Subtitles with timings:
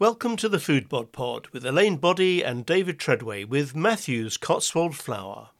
[0.00, 5.50] Welcome to the Foodbod Pod with Elaine Boddy and David Treadway with Matthews Cotswold Flour.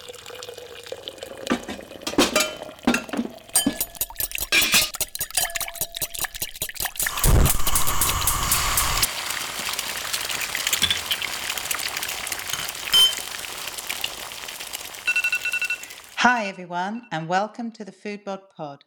[16.17, 18.85] Hi, everyone, and welcome to the Foodbod Pod.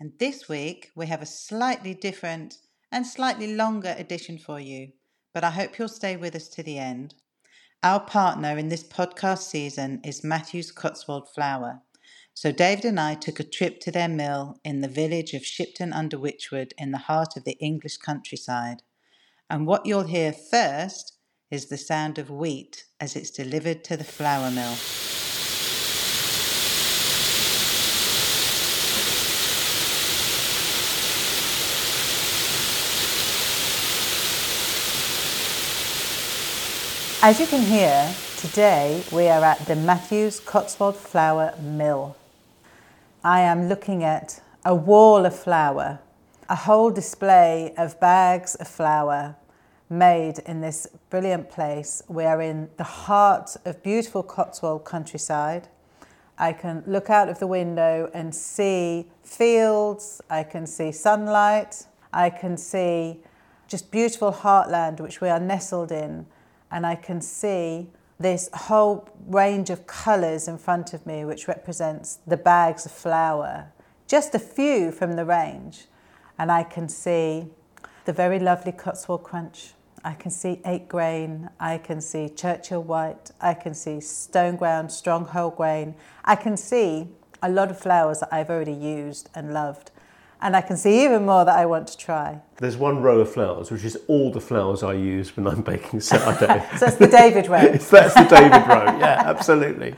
[0.00, 2.56] And this week we have a slightly different
[2.90, 4.92] and slightly longer edition for you,
[5.34, 7.14] but I hope you'll stay with us to the end.
[7.82, 11.82] Our partner in this podcast season is Matthews Cotswold Flour.
[12.34, 15.92] So David and I took a trip to their mill in the village of Shipton
[15.92, 18.82] under Wychwood in the heart of the English countryside.
[19.50, 21.18] And what you'll hear first
[21.50, 24.76] is the sound of wheat as it's delivered to the flour mill.
[37.20, 42.14] As you can hear, today we are at the Matthews Cotswold Flour Mill.
[43.24, 45.98] I am looking at a wall of flour,
[46.48, 49.34] a whole display of bags of flour
[49.90, 52.04] made in this brilliant place.
[52.06, 55.66] We are in the heart of beautiful Cotswold countryside.
[56.38, 62.30] I can look out of the window and see fields, I can see sunlight, I
[62.30, 63.18] can see
[63.66, 66.26] just beautiful heartland which we are nestled in
[66.70, 67.88] and I can see
[68.20, 73.72] this whole range of colours in front of me, which represents the bags of flour,
[74.06, 75.86] just a few from the range.
[76.38, 77.46] And I can see
[78.04, 79.72] the very lovely Cotswold Crunch.
[80.04, 81.50] I can see eight grain.
[81.58, 83.32] I can see Churchill White.
[83.40, 85.94] I can see Stone Ground, Strong Whole Grain.
[86.24, 87.08] I can see
[87.42, 89.90] a lot of flours that I've already used and loved
[90.40, 92.40] and I can see even more that I want to try.
[92.56, 96.00] There's one row of flours, which is all the flours I use when I'm baking
[96.00, 96.64] sourdough.
[96.76, 97.60] so that's the David row.
[97.72, 99.94] that's the David row, yeah, absolutely.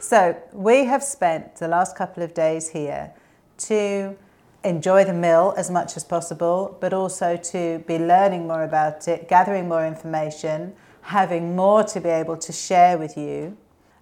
[0.00, 3.12] So we have spent the last couple of days here
[3.56, 4.16] to
[4.64, 9.28] enjoy the mill as much as possible, but also to be learning more about it,
[9.28, 13.56] gathering more information, having more to be able to share with you.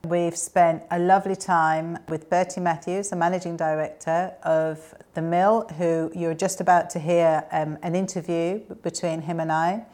[0.08, 6.10] We've spent a lovely time with Bertie Matthews, the managing director of the mill, who
[6.12, 9.84] you're just about to hear um, an interview between him and I.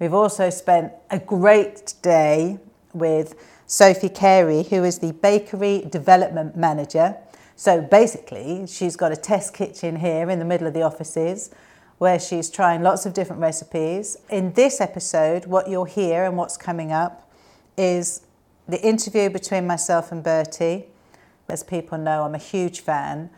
[0.00, 2.58] We've also spent a great day
[2.92, 3.36] with
[3.68, 7.16] Sophie Carey, who is the bakery development manager.
[7.54, 11.50] So basically, she's got a test kitchen here in the middle of the offices
[11.98, 14.16] where she's trying lots of different recipes.
[14.28, 17.30] In this episode, what you'll hear and what's coming up
[17.78, 18.25] is
[18.68, 20.86] the interview between myself and Bertie.
[21.48, 23.30] As people know, I'm a huge fan,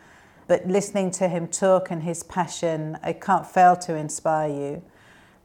[0.47, 4.81] but listening to him talk and his passion, I can't fail to inspire you.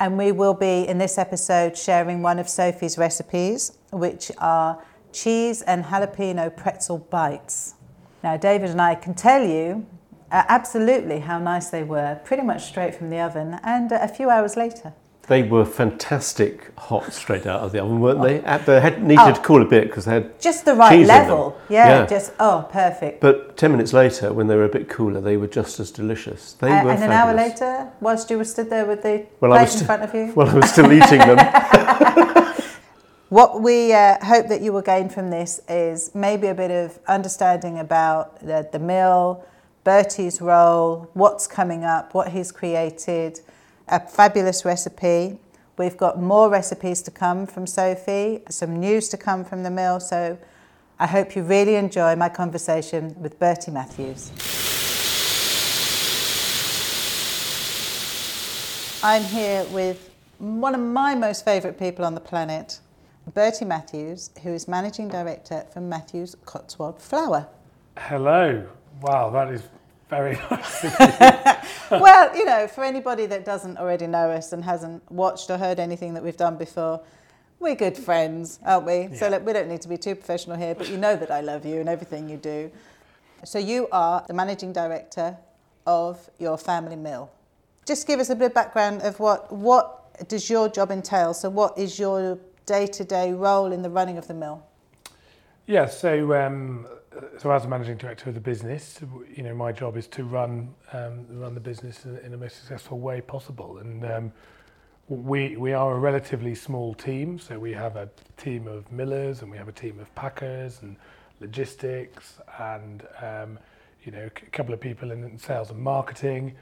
[0.01, 5.63] And we will be in this episode sharing one of Sophie's recipes, which are cheese
[5.63, 7.75] and jalapeno pretzel bites.
[8.23, 9.87] Now, David and I can tell you
[10.33, 14.09] uh, absolutely how nice they were, pretty much straight from the oven, and uh, a
[14.09, 14.95] few hours later.
[15.27, 18.41] They were fantastic hot straight out of the oven, weren't they?
[18.41, 21.07] At They had needed oh, to cool a bit because they had just the right
[21.07, 21.59] level.
[21.71, 23.21] Yeah, yeah, just oh, perfect.
[23.21, 26.53] But ten minutes later, when they were a bit cooler, they were just as delicious.
[26.55, 26.91] They uh, were.
[26.91, 27.05] And fabulous.
[27.05, 30.03] an hour later, whilst you were stood there with the well, plate st- in front
[30.03, 31.39] of you, well, I was still eating them.
[33.31, 36.99] what we uh, hope that you will gain from this is maybe a bit of
[37.09, 39.43] understanding about the, the mill,
[39.85, 43.41] Bertie's role, what's coming up, what he's created
[43.89, 45.39] a fabulous recipe.
[45.77, 50.01] We've got more recipes to come from Sophie, some news to come from the mill.
[50.01, 50.39] So
[50.99, 54.31] I hope you really enjoy my conversation with Bertie Matthews.
[59.03, 62.81] I'm here with one of my most favourite people on the planet,
[63.35, 67.47] Bertie Matthews, who is Managing Director for Matthews Cotswold Flour.
[67.99, 68.67] Hello.
[69.03, 69.63] Wow, that is
[70.09, 70.83] very nice.
[71.91, 75.81] well, you know, for anybody that doesn't already know us and hasn't watched or heard
[75.81, 77.01] anything that we've done before,
[77.61, 79.03] we're good friends, aren't we?
[79.03, 79.15] Yeah.
[79.15, 81.41] So look, we don't need to be too professional here, but you know that I
[81.41, 82.71] love you and everything you do.
[83.45, 85.37] So you are the managing director
[85.87, 87.31] of your family mill.
[87.87, 91.35] Just give us a bit of background of what what does your job entail?
[91.35, 94.65] So what is your day-to-day role in the running of the mill?
[95.67, 96.87] Yeah, so um,
[97.39, 99.01] so as a managing director of the business,
[99.35, 102.57] you know, my job is to run um, run the business in, in the most
[102.57, 103.79] successful way possible.
[103.79, 104.33] And um,
[105.09, 109.51] we we are a relatively small team, so we have a team of millers and
[109.51, 110.97] we have a team of packers and
[111.41, 113.59] logistics and um,
[114.05, 116.55] you know a couple of people in sales and marketing.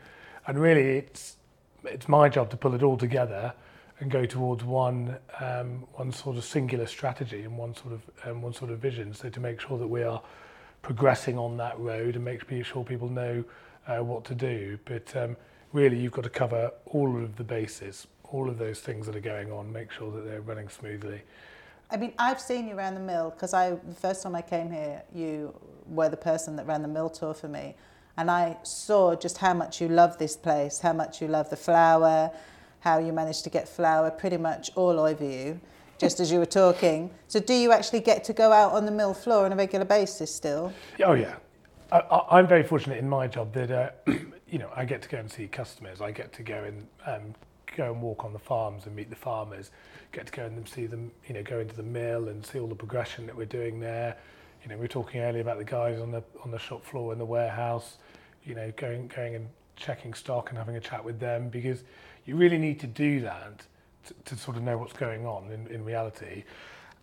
[0.46, 1.36] And really, it's
[1.84, 3.52] it's my job to pull it all together
[4.02, 8.42] and go towards one um, one sort of singular strategy and one sort of um,
[8.42, 9.14] one sort of vision.
[9.14, 10.20] So to make sure that we are
[10.82, 13.44] progressing on that road and make sure people know
[13.86, 14.76] uh, what to do.
[14.84, 15.36] But um,
[15.72, 19.20] really, you've got to cover all of the bases, all of those things that are
[19.20, 21.22] going on, make sure that they're running smoothly.
[21.88, 24.72] I mean, I've seen you around the mill because I the first time I came
[24.72, 25.54] here, you
[25.86, 27.76] were the person that ran the mill tour for me,
[28.16, 31.56] and I saw just how much you love this place, how much you love the
[31.56, 32.32] flour,
[32.82, 35.60] how you managed to get flour pretty much all over you,
[35.98, 37.10] just as you were talking.
[37.28, 39.84] So, do you actually get to go out on the mill floor on a regular
[39.84, 40.72] basis still?
[41.02, 41.36] Oh yeah,
[41.92, 43.90] I, am very fortunate in my job that uh,
[44.48, 46.00] you know I get to go and see customers.
[46.00, 47.34] I get to go and um,
[47.76, 49.70] go and walk on the farms and meet the farmers.
[50.10, 52.66] Get to go and see them, you know, go into the mill and see all
[52.66, 54.16] the progression that we're doing there.
[54.62, 57.12] You know, we were talking earlier about the guys on the on the shop floor
[57.12, 57.98] in the warehouse.
[58.44, 61.84] You know, going going and checking stock and having a chat with them because
[62.24, 63.66] you really need to do that
[64.06, 66.44] to, to sort of know what's going on in, in reality.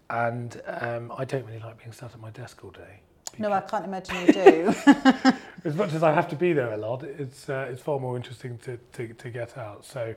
[0.09, 3.01] And um, I don't really like being sat at my desk all day.
[3.37, 4.75] No, I can't imagine you do.
[5.63, 8.17] as much as I have to be there a lot, it's uh, it's far more
[8.17, 9.85] interesting to, to, to get out.
[9.85, 10.15] So,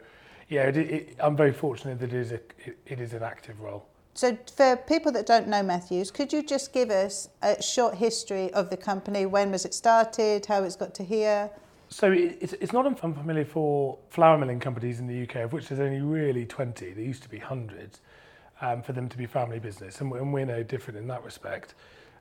[0.48, 3.60] yeah, it, it, I'm very fortunate that it is a it, it is an active
[3.60, 3.86] role.
[4.14, 8.52] So, for people that don't know Matthews, could you just give us a short history
[8.54, 9.26] of the company?
[9.26, 10.46] When was it started?
[10.46, 11.50] How it's got to here?
[11.92, 15.80] So it's, it's not unfamiliar for flour milling companies in the UK, of which there's
[15.80, 16.90] only really 20.
[16.92, 18.00] There used to be hundreds
[18.62, 21.74] um, for them to be family business, and, and we're no different in that respect.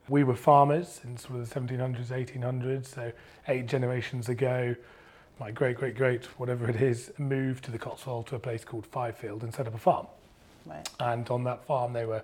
[0.10, 3.14] We were farmers in sort of the 1700s, 1800s, so
[3.48, 4.76] eight generations ago.
[5.40, 8.86] My great, great, great, whatever it is, moved to the Cotswold to a place called
[8.86, 10.08] Fifield and set up a farm.
[10.66, 10.88] Right.
[11.00, 12.24] And on that farm, they were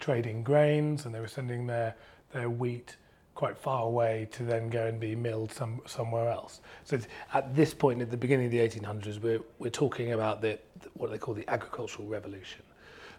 [0.00, 1.94] trading grains and they were sending their,
[2.32, 2.96] their wheat
[3.38, 6.60] quite far away to then go and be milled some, somewhere else.
[6.82, 6.98] So
[7.32, 10.58] at this point, at the beginning of the 1800s, we're, we're talking about the,
[10.94, 12.62] what they call the agricultural revolution.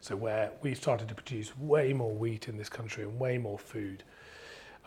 [0.02, 3.58] So where we started to produce way more wheat in this country and way more
[3.58, 4.04] food.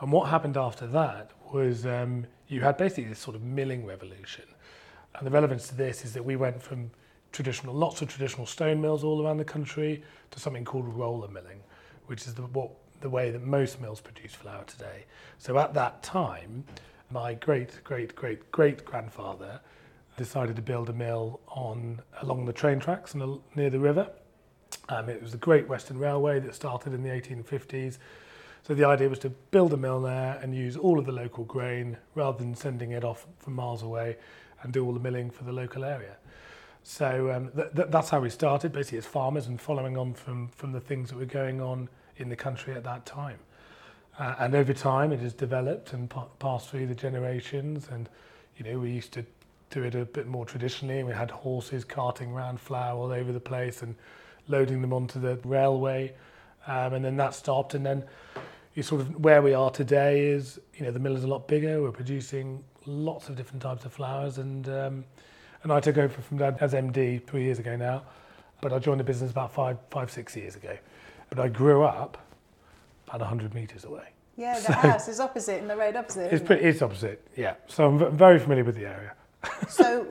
[0.00, 4.44] And what happened after that was um, you had basically this sort of milling revolution.
[5.14, 6.90] And the relevance to this is that we went from
[7.32, 11.62] traditional, lots of traditional stone mills all around the country to something called roller milling,
[12.04, 15.04] which is the, what the way that most mills produce flour today.
[15.38, 16.64] So at that time,
[17.10, 19.60] my great, great, great, great grandfather
[20.16, 24.08] decided to build a mill on along the train tracks the, near the river.
[24.88, 27.98] Um, it was the Great Western Railway that started in the 1850s.
[28.62, 31.44] So the idea was to build a mill there and use all of the local
[31.44, 34.16] grain rather than sending it off from miles away
[34.62, 36.16] and do all the milling for the local area.
[36.84, 40.48] So um, th- th- that's how we started, basically as farmers and following on from,
[40.48, 41.88] from the things that were going on
[42.22, 43.38] in the country at that time.
[44.18, 47.88] Uh, and over time, it has developed and pa- passed through the generations.
[47.90, 48.08] And
[48.56, 49.24] you know, we used to
[49.70, 51.02] do it a bit more traditionally.
[51.02, 53.94] We had horses carting around flour all over the place and
[54.48, 56.14] loading them onto the railway.
[56.66, 57.74] Um, and then that stopped.
[57.74, 58.04] And then
[58.74, 61.48] you sort of where we are today is, you know, the mill is a lot
[61.48, 61.82] bigger.
[61.82, 64.38] We're producing lots of different types of flours.
[64.38, 65.04] And um,
[65.62, 68.02] and I took over from Dad as MD three years ago now.
[68.60, 70.76] But I joined the business about five, five, six years ago.
[71.34, 72.18] But I grew up
[73.08, 74.08] about 100 metres away.
[74.36, 76.30] Yeah, the so house is opposite and the road opposite.
[76.30, 77.54] It's, pretty, it's opposite, yeah.
[77.68, 79.14] So I'm very familiar with the area.
[79.68, 80.06] so,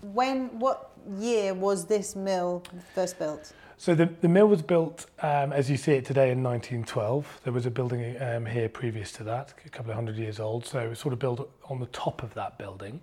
[0.00, 2.62] when, what year was this mill
[2.94, 3.52] first built?
[3.76, 7.40] So the, the mill was built um, as you see it today in 1912.
[7.44, 10.64] There was a building um, here previous to that, a couple of hundred years old.
[10.64, 13.02] So it was sort of built on the top of that building.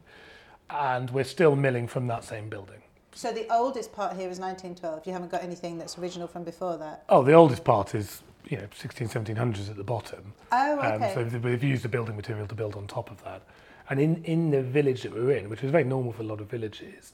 [0.72, 2.82] And we're still milling from that same building.
[3.20, 5.06] So the oldest part here is 1912.
[5.06, 7.04] You haven't got anything that's original from before that?
[7.10, 10.34] Oh, the oldest part is you know 16, 1700s at the bottom.
[10.54, 11.14] Oh, okay.
[11.14, 13.42] Um, so they've used the building material to build on top of that.
[13.90, 16.40] And in, in the village that we're in, which is very normal for a lot
[16.40, 17.12] of villages,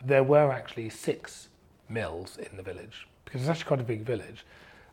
[0.00, 1.48] there were actually six
[1.88, 4.46] mills in the village because it's actually quite a big village.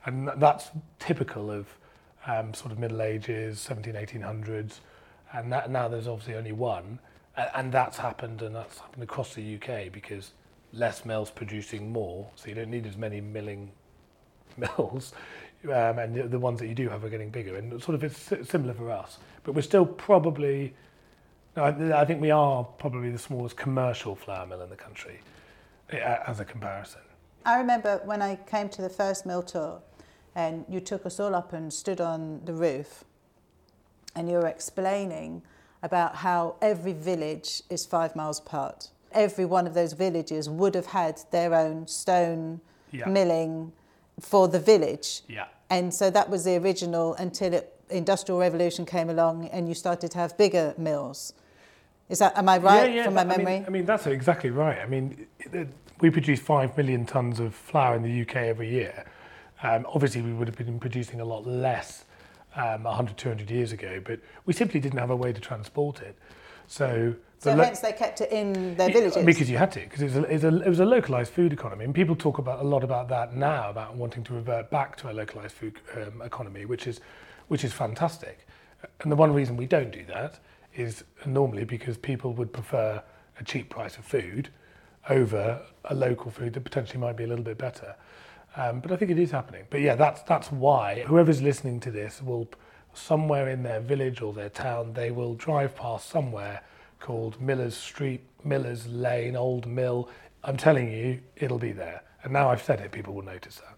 [0.07, 1.67] And that's typical of
[2.25, 4.79] um, sort of Middle Ages, 17, 1800s.
[5.31, 6.97] And that, now there's obviously only one.
[7.53, 10.31] And that's happened, and that's happened across the UK because
[10.75, 13.71] less mills producing more, so you don't need as many milling
[14.57, 15.13] mills,
[15.65, 17.55] um, and the, the ones that you do have are getting bigger.
[17.55, 20.73] And sort of it's similar for us, but we're still probably,
[21.55, 25.21] I, I think we are probably the smallest commercial flour mill in the country,
[25.89, 27.01] as a comparison.
[27.45, 29.81] I remember when I came to the first mill tour,
[30.35, 33.03] and you took us all up and stood on the roof,
[34.15, 35.43] and you were explaining
[35.83, 40.87] about how every village is five miles apart every one of those villages would have
[40.87, 42.59] had their own stone
[42.91, 43.07] yeah.
[43.07, 43.71] milling
[44.19, 45.21] for the village.
[45.27, 45.45] Yeah.
[45.69, 50.11] And so that was the original until it, industrial revolution came along and you started
[50.11, 51.33] to have bigger mills.
[52.09, 53.45] Is that am I right yeah, yeah, from my memory?
[53.45, 54.77] I mean, I mean, that's exactly right.
[54.79, 55.25] I mean,
[56.01, 59.05] we produce 5 million tonnes of flour in the UK every year.
[59.63, 62.05] Um, obviously, we would have been producing a lot less
[62.55, 66.15] um, 100, 200 years ago, but we simply didn't have a way to transport it.
[66.67, 69.23] So, so hence they kept it in their villages.
[69.25, 71.85] because you had to, because it was a, it it was a localized food economy,
[71.85, 75.11] and people talk about a lot about that now, about wanting to revert back to
[75.11, 77.01] a localized food um, economy, which is,
[77.47, 78.47] which is fantastic.
[79.01, 80.39] And the one reason we don't do that
[80.75, 83.01] is normally because people would prefer
[83.39, 84.49] a cheap price of food
[85.09, 87.95] over a local food that potentially might be a little bit better.
[88.55, 89.65] Um, but I think it is happening.
[89.69, 92.47] But yeah, that's that's why whoever's listening to this will
[92.93, 96.61] somewhere in their village or their town they will drive past somewhere
[96.99, 100.09] called Miller's Street, Miller's Lane, Old Mill.
[100.43, 102.03] I'm telling you, it'll be there.
[102.23, 103.75] And now I've said it, people will notice that.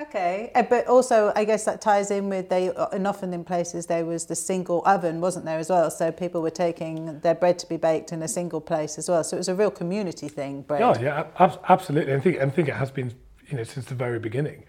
[0.00, 3.84] Okay, uh, but also I guess that ties in with they and often in places
[3.84, 5.90] there was the single oven, wasn't there as well?
[5.90, 9.22] So people were taking their bread to be baked in a single place as well.
[9.22, 10.62] So it was a real community thing.
[10.62, 10.80] Bread.
[10.80, 12.14] Yeah, yeah, ab- absolutely.
[12.14, 13.12] I think I think it has been,
[13.48, 14.64] you know, since the very beginning.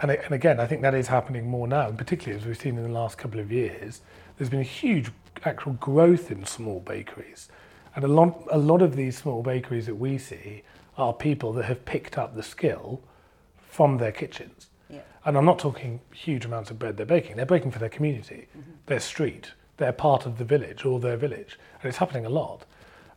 [0.00, 2.76] And, and again, I think that is happening more now, and particularly as we've seen
[2.76, 4.02] in the last couple of years.
[4.36, 5.10] There's been a huge
[5.44, 7.48] actual growth in small bakeries,
[7.94, 10.62] and a lot a lot of these small bakeries that we see
[10.96, 13.00] are people that have picked up the skill
[13.70, 14.66] from their kitchens.
[14.90, 15.00] Yeah.
[15.24, 17.36] And I'm not talking huge amounts of bread they're baking.
[17.36, 18.70] They're baking for their community, Mm-hmm.
[18.86, 21.58] their street, their part of the village or their village.
[21.80, 22.64] And it's happening a lot.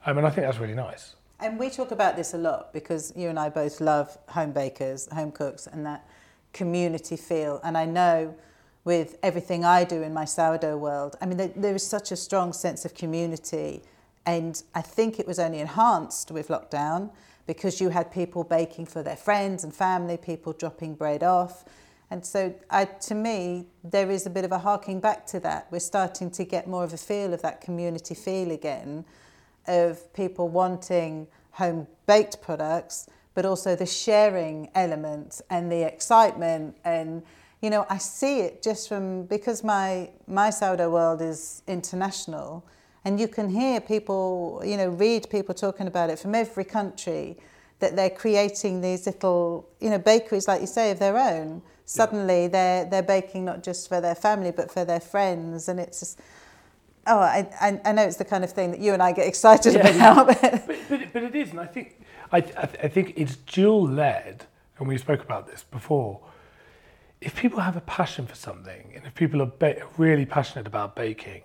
[0.06, 1.16] I mean, I think that's really nice.
[1.40, 5.08] And we talk about this a lot because you and I both love home bakers,
[5.12, 6.06] home cooks, and that
[6.54, 7.60] community feel.
[7.64, 8.36] And I know
[8.84, 12.16] with everything I do in my sourdough world, I mean, there, there is such a
[12.16, 13.84] strong sense of community.
[14.26, 17.12] And I think it was only enhanced with lockdown
[17.48, 21.66] because you had people baking for their friends and family, people dropping bread off.
[22.10, 25.68] And so, I, to me, there is a bit of a harking back to that.
[25.72, 29.06] We're starting to get more of a feel of that community feel again
[29.68, 36.76] of people wanting home baked products, but also the sharing element and the excitement.
[36.84, 37.24] And,
[37.62, 42.66] you know, I see it just from because my, my sourdough world is international.
[43.06, 47.38] And you can hear people, you know, read people talking about it from every country
[47.80, 51.62] that they're creating these little, you know, bakeries, like you say, of their own.
[51.86, 55.68] Suddenly they're, they're baking not just for their family, but for their friends.
[55.68, 56.20] And it's just,
[57.08, 59.28] oh, I, I, I know it's the kind of thing that you and I get
[59.28, 59.88] excited Yeah,
[60.22, 60.28] about.
[60.42, 62.00] but- but, but, it is, and I think
[62.32, 64.46] I, I think it's dual led,
[64.78, 66.22] and we spoke about this before.
[67.22, 70.96] If people have a passion for something, and if people are ba- really passionate about
[70.96, 71.44] baking,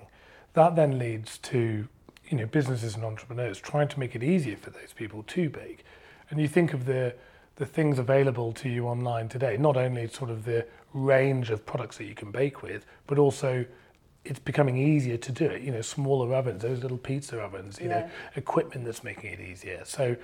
[0.54, 1.86] that then leads to
[2.28, 5.84] you know businesses and entrepreneurs trying to make it easier for those people to bake.
[6.30, 7.14] And you think of the
[7.56, 11.98] the things available to you online today, not only sort of the range of products
[11.98, 13.64] that you can bake with, but also
[14.24, 15.62] it's becoming easier to do it.
[15.62, 19.82] You know, smaller ovens, those little pizza ovens, you know, equipment that's making it easier.
[19.84, 20.16] So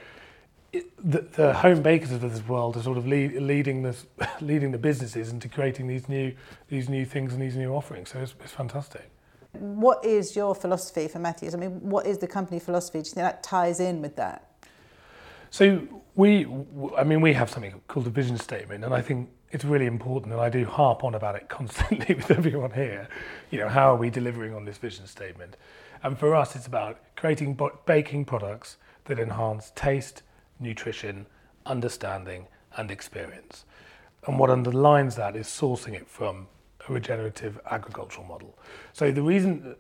[0.73, 4.07] the, the home bakers of this world are sort of lead, leading this,
[4.41, 6.35] leading the businesses into creating these new,
[6.69, 8.11] these new things and these new offerings.
[8.11, 9.11] So it's, it's fantastic.
[9.53, 11.55] what is your philosophy for Matthews?
[11.55, 13.03] I mean, what is the company philosophy?
[13.03, 14.49] Do you think that ties in with that?
[15.51, 16.47] So we,
[16.97, 20.33] I mean, we have something called a vision statement, and I think it's really important,
[20.33, 23.09] and I do harp on about it constantly with everyone here.
[23.51, 25.59] You know, how are we delivering on this vision statement?
[26.03, 30.23] And for us, it's about creating baking products that enhance taste,
[30.63, 31.27] nutrition,
[31.67, 33.65] understanding, and experience.
[34.27, 36.47] And what underlines that is sourcing it from
[36.89, 38.57] a regenerative agricultural model.
[38.93, 39.77] So the reason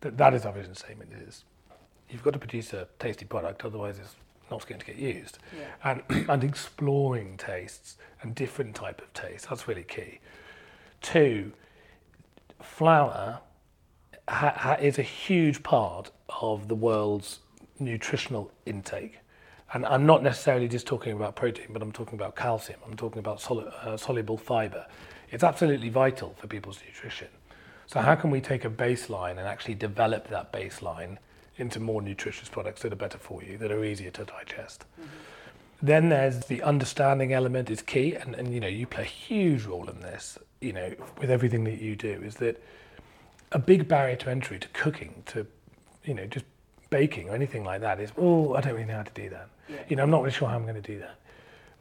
[0.00, 1.44] that- that is our vision statement is
[2.08, 4.16] you've got to produce a tasty product, otherwise it's
[4.50, 5.38] not going to get used.
[5.82, 10.20] And, and exploring tastes and different type of tastes, that's really key.
[11.00, 11.52] Two,
[12.62, 13.40] flour
[14.28, 16.10] ha- ha- is a huge part
[16.40, 17.40] of the world's
[17.78, 19.18] nutritional intake.
[19.72, 23.18] And I'm not necessarily just talking about protein, but I'm talking about calcium, I'm talking
[23.18, 24.86] about solu- uh, soluble fiber.
[25.30, 27.28] It's absolutely vital for people's nutrition.
[27.86, 31.18] So, how can we take a baseline and actually develop that baseline
[31.56, 34.84] into more nutritious products that are better for you, that are easier to digest?
[35.82, 39.64] Then there's the understanding element is key, and, and you know you play a huge
[39.64, 40.38] role in this.
[40.60, 42.62] You know, with everything that you do, is that
[43.52, 45.46] a big barrier to entry to cooking, to
[46.04, 46.46] you know, just
[46.90, 49.48] baking or anything like that is, oh, I don't really know how to do that.
[49.88, 51.16] You know, I'm not really sure how I'm going to do that.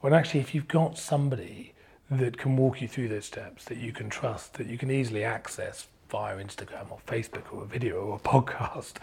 [0.02, 1.74] When actually, if you've got somebody
[2.10, 5.24] that can walk you through those steps, that you can trust, that you can easily
[5.24, 8.94] access via Instagram or Facebook or a video or a podcast,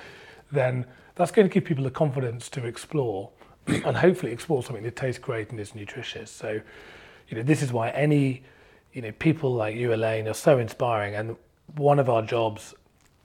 [0.51, 3.31] then that's going to give people the confidence to explore
[3.67, 6.31] and hopefully explore something that tastes great and is nutritious.
[6.31, 6.61] So,
[7.29, 8.43] you know, this is why any,
[8.93, 11.15] you know, people like you, Elaine, are so inspiring.
[11.15, 11.37] And
[11.77, 12.75] one of our jobs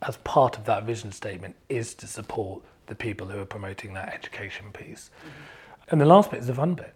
[0.01, 4.13] as part of that vision statement is to support the people who are promoting that
[4.13, 5.09] education piece.
[5.19, 5.29] Mm-hmm.
[5.89, 6.93] And the last bit is the fun bit.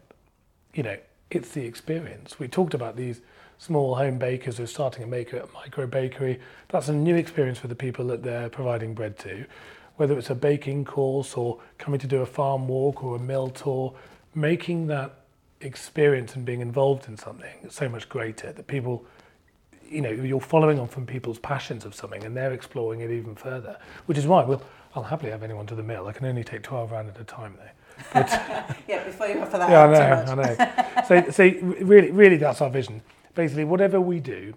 [0.73, 0.97] You know,
[1.29, 2.39] it's the experience.
[2.39, 3.21] We talked about these
[3.57, 6.39] small home bakers who are starting a maker a micro bakery.
[6.69, 9.45] That's a new experience for the people that they're providing bread to.
[9.97, 13.49] Whether it's a baking course or coming to do a farm walk or a mill
[13.49, 13.93] tour,
[14.33, 15.13] making that
[15.61, 19.05] experience and being involved in something so much greater that people
[19.91, 23.35] you know you're following on from people's passions of something and they're exploring it even
[23.35, 24.61] further which is why we'll
[24.95, 26.07] I'll happily have anyone to the mill.
[26.07, 28.03] I can only take 12 rand at a time though.
[28.13, 28.29] But,
[28.87, 31.03] yeah before you offer that yeah I know I know.
[31.07, 31.43] So so
[31.83, 33.01] really really that's our vision.
[33.35, 34.53] Basically whatever we do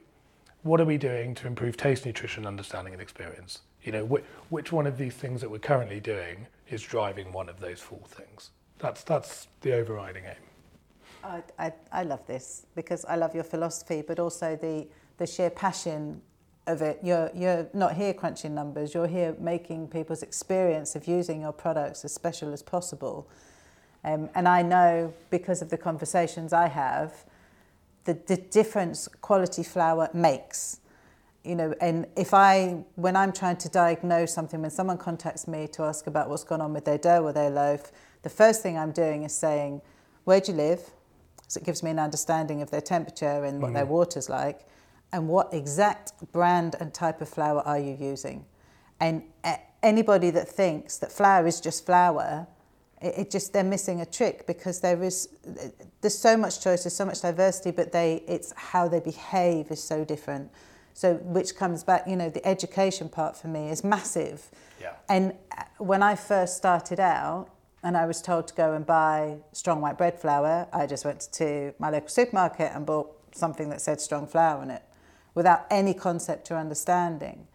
[0.63, 3.61] what are we doing to improve taste nutrition understanding and experience?
[3.83, 7.49] You know wh- which one of these things that we're currently doing is driving one
[7.49, 8.51] of those four things?
[8.79, 10.37] That's that's the overriding aim.
[11.25, 14.87] I, I, I love this because I love your philosophy, but also the,
[15.19, 16.21] the sheer passion
[16.67, 16.99] of it.
[17.03, 22.05] You're, you're not here crunching numbers, you're here making people's experience of using your products
[22.05, 23.29] as special as possible.
[24.05, 27.25] Um, and I know because of the conversations I have,
[28.05, 30.81] the, the difference quality flour makes.
[31.43, 35.69] You know, and if I, when I'm trying to diagnose something, when someone contacts me
[35.69, 37.93] to ask about what's gone on with their dough or their loaf,
[38.23, 39.83] the first thing I'm doing is saying,
[40.25, 40.81] where do you live?
[41.49, 43.75] So it gives me an understanding of their temperature and what mm.
[43.75, 44.67] their water's like,
[45.15, 48.45] and what exact brand and type of flour are you using.
[48.99, 49.23] And
[49.81, 52.49] anybody that thinks that flour is just flour,
[53.01, 55.29] it, it just they're missing a trick because there is
[56.01, 59.81] there's so much choice, there's so much diversity, but they it's how they behave is
[59.81, 60.51] so different.
[60.95, 64.51] So which comes back, you know, the education part for me is massive.
[64.81, 64.95] Yeah.
[65.09, 67.51] And uh, when I first started out,
[67.85, 71.29] and I was told to go and buy strong white bread flour, I just went
[71.33, 74.83] to my local supermarket and bought something that said strong flour on it
[75.35, 77.47] without any concept or understanding.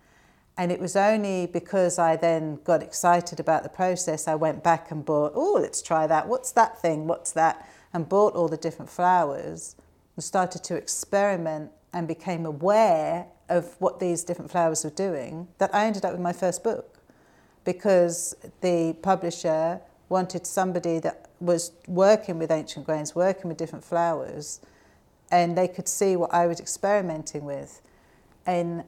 [0.58, 4.92] And it was only because I then got excited about the process, I went back
[4.92, 6.28] and bought, oh, let's try that.
[6.28, 7.08] What's that thing?
[7.08, 7.70] What's that?
[7.94, 9.78] And bought all the different flours
[10.16, 15.74] and started to experiment and became aware of what these different flours were doing that
[15.74, 16.98] I ended up with my first book
[17.64, 24.60] because the publisher wanted somebody that was working with ancient grains, working with different flours,
[25.32, 27.82] and they could see what I was experimenting with.
[28.46, 28.84] And,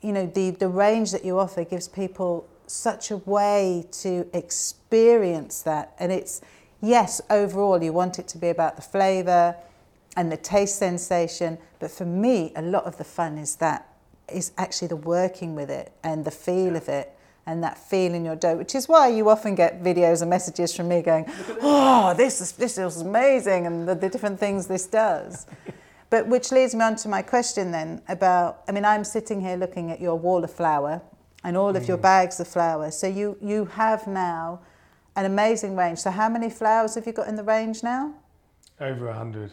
[0.00, 5.62] you know, the, the range that you offer gives people such a way to experience
[5.62, 5.94] that.
[5.98, 6.40] And it's,
[6.80, 9.56] yes, overall, you want it to be about the flavour
[10.16, 13.88] and the taste sensation, but for me, a lot of the fun is that,
[14.32, 17.12] is actually the working with it and the feel of it
[17.46, 20.74] and that feel in your dough, which is why you often get videos and messages
[20.74, 21.26] from me going,
[21.60, 25.46] "Oh, this is this is amazing," and the, the different things this does.
[26.10, 28.62] but which leads me on to my question then about.
[28.68, 31.02] I mean, I'm sitting here looking at your wall of flour
[31.44, 31.88] and all of mm.
[31.88, 32.90] your bags of flour.
[32.90, 34.60] So you you have now
[35.16, 35.98] an amazing range.
[35.98, 38.14] So how many flours have you got in the range now?
[38.80, 39.52] Over a hundred.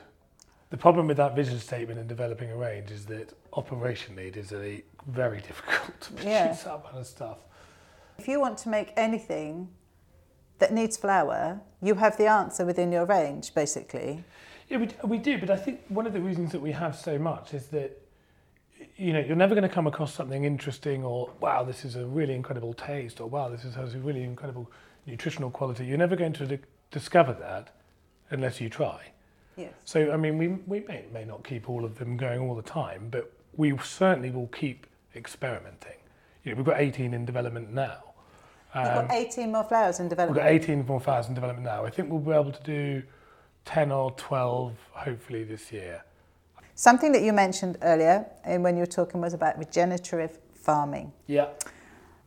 [0.70, 4.52] The problem with that vision statement and developing a range is that operationally it is
[4.54, 6.54] a very difficult to produce yeah.
[6.54, 7.40] that kind of stuff.
[8.20, 9.70] If you want to make anything
[10.58, 14.26] that needs flour, you have the answer within your range, basically.
[14.68, 17.18] Yeah, we, we do, but I think one of the reasons that we have so
[17.18, 17.98] much is that
[18.98, 22.06] you know you're never going to come across something interesting or wow this is a
[22.06, 24.70] really incredible taste or wow this is, has a really incredible
[25.06, 25.86] nutritional quality.
[25.86, 26.60] You're never going to di-
[26.92, 27.74] discover that
[28.32, 29.00] unless you try.
[29.56, 29.72] Yes.
[29.86, 32.70] So I mean we we may, may not keep all of them going all the
[32.80, 36.00] time, but we certainly will keep experimenting.
[36.44, 38.09] You know, we've got 18 in development now.
[38.76, 40.44] You've got um, 18 more flours in development.
[40.44, 41.86] We've got 18 more flours in development now.
[41.86, 43.02] I think we'll be able to do
[43.66, 46.04] 10 or 12 hopefully this year.
[46.76, 51.12] Something that you mentioned earlier and when you were talking was about regenerative farming.
[51.26, 51.48] Yeah.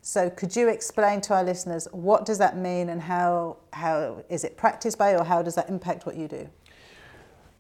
[0.03, 4.43] So could you explain to our listeners what does that mean and how how is
[4.43, 6.49] it practiced by or how does that impact what you do?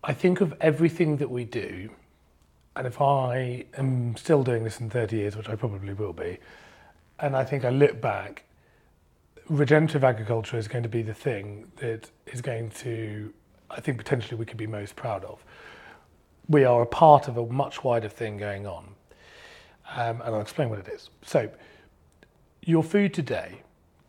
[0.02, 1.90] I think of everything that we do
[2.74, 6.38] and if I am still doing this in 30 years, which I probably will be,
[7.20, 8.44] and I think I look back
[9.48, 13.32] regenerative agriculture is going to be the thing that is going to,
[13.70, 15.44] I think, potentially we could be most proud of.
[16.48, 18.88] We are a part of a much wider thing going on.
[19.94, 21.10] Um, and I'll explain what it is.
[21.22, 21.50] So,
[22.62, 23.62] your food today,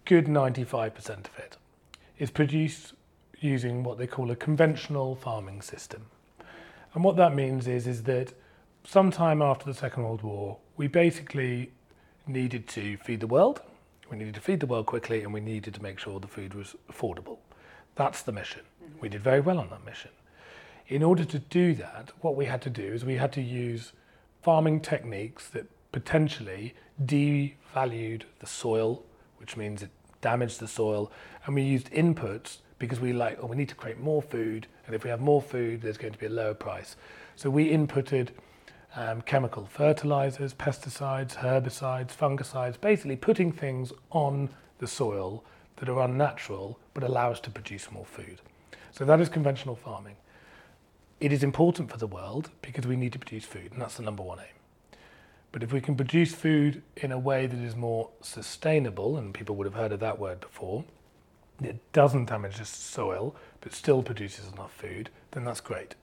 [0.05, 1.57] good 95% of it,
[2.19, 2.93] is produced
[3.39, 6.05] using what they call a conventional farming system.
[6.93, 8.33] And what that means is, is that
[8.85, 11.71] sometime after the Second World War, we basically
[12.27, 13.61] needed to feed the world
[14.09, 16.53] we needed to feed the world quickly and we needed to make sure the food
[16.53, 17.37] was affordable.
[17.95, 18.61] That's the mission.
[18.83, 18.99] Mm-hmm.
[19.01, 20.11] We did very well on that mission.
[20.87, 23.93] In order to do that, what we had to do is we had to use
[24.41, 26.73] farming techniques that potentially
[27.05, 29.03] devalued the soil,
[29.37, 29.89] which means it
[30.21, 31.11] damaged the soil,
[31.45, 34.95] and we used inputs because we like, oh, we need to create more food, and
[34.95, 36.97] if we have more food, there's going to be a lower price.
[37.35, 38.29] So we inputted
[38.95, 45.43] um, chemical fertilizers, pesticides, herbicides, fungicides, basically putting things on the soil
[45.77, 48.39] that are unnatural but allow us to produce more food.
[48.91, 50.15] So that is conventional farming.
[51.19, 54.03] It is important for the world because we need to produce food, and that's the
[54.03, 54.99] number one aim.
[55.51, 59.55] But if we can produce food in a way that is more sustainable, and people
[59.55, 60.83] would have heard of that word before,
[61.61, 65.95] it doesn't damage the soil but still produces enough food, then that's great.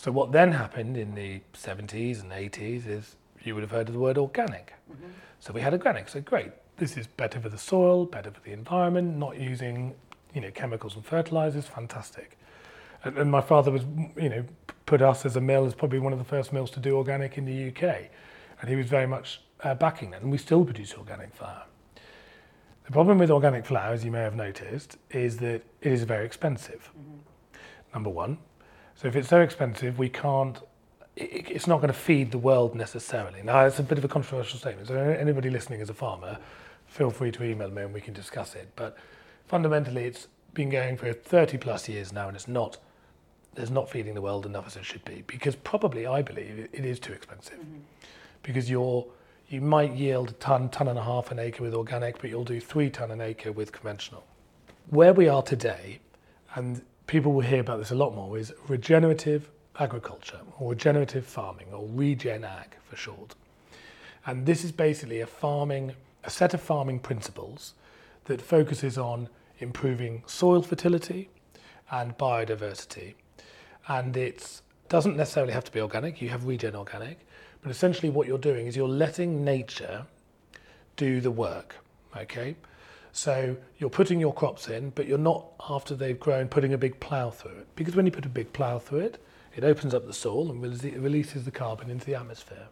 [0.00, 3.92] So what then happened in the 70s and 80s is you would have heard of
[3.92, 4.72] the word organic.
[4.90, 5.08] Mm-hmm.
[5.40, 6.08] So we had organic.
[6.08, 9.94] So great, this is better for the soil, better for the environment, not using
[10.34, 12.38] you know chemicals and fertilizers, fantastic.
[13.04, 13.82] And, and my father was
[14.16, 14.44] you know
[14.86, 17.36] put us as a mill as probably one of the first mills to do organic
[17.36, 18.08] in the UK,
[18.62, 21.64] and he was very much uh, backing that, and we still produce organic flour.
[22.86, 26.24] The problem with organic flour, as you may have noticed, is that it is very
[26.24, 26.90] expensive.
[26.98, 27.18] Mm-hmm.
[27.92, 28.38] Number one,
[29.00, 30.58] so if it's so expensive, we can't.
[31.16, 33.42] It, it's not going to feed the world necessarily.
[33.42, 34.88] Now, it's a bit of a controversial statement.
[34.88, 36.36] So anybody listening as a farmer,
[36.86, 38.68] feel free to email me and we can discuss it.
[38.76, 38.98] But
[39.46, 42.76] fundamentally, it's been going for 30 plus years now, and it's not.
[43.54, 46.84] There's not feeding the world enough as it should be because probably I believe it
[46.84, 47.58] is too expensive.
[47.58, 47.78] Mm-hmm.
[48.42, 49.06] Because you're
[49.48, 52.44] you might yield a ton, ton and a half an acre with organic, but you'll
[52.44, 54.24] do three ton an acre with conventional.
[54.90, 56.00] Where we are today,
[56.54, 61.66] and people will hear about this a lot more, is regenerative agriculture or regenerative farming
[61.72, 63.34] or regen ag for short.
[64.26, 67.74] And this is basically a farming, a set of farming principles
[68.26, 71.28] that focuses on improving soil fertility
[71.90, 73.14] and biodiversity.
[73.88, 77.26] And it doesn't necessarily have to be organic, you have regen organic,
[77.60, 80.06] but essentially what you're doing is you're letting nature
[80.94, 81.74] do the work,
[82.16, 82.54] okay?
[83.12, 87.00] So you're putting your crops in, but you're not, after they've grown, putting a big
[87.00, 87.66] plough through it.
[87.76, 89.22] Because when you put a big plough through it,
[89.56, 92.68] it opens up the soil and releases the carbon into the atmosphere.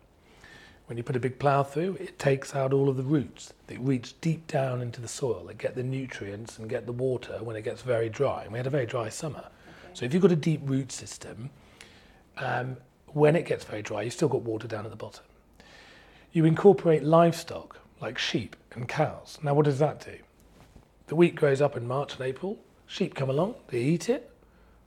[0.86, 3.78] When you put a big plough through, it takes out all of the roots that
[3.80, 7.56] reach deep down into the soil and get the nutrients and get the water when
[7.56, 8.44] it gets very dry.
[8.44, 9.40] And we had a very dry summer.
[9.40, 9.90] Okay.
[9.92, 11.50] So if you've got a deep root system,
[12.38, 12.76] um,
[13.08, 15.24] when it gets very dry, you've still got water down at the bottom.
[16.32, 19.38] You incorporate livestock like sheep and cows.
[19.42, 20.16] Now, what does that do?
[21.08, 22.58] The wheat grows up in March and April.
[22.86, 24.30] Sheep come along, they eat it,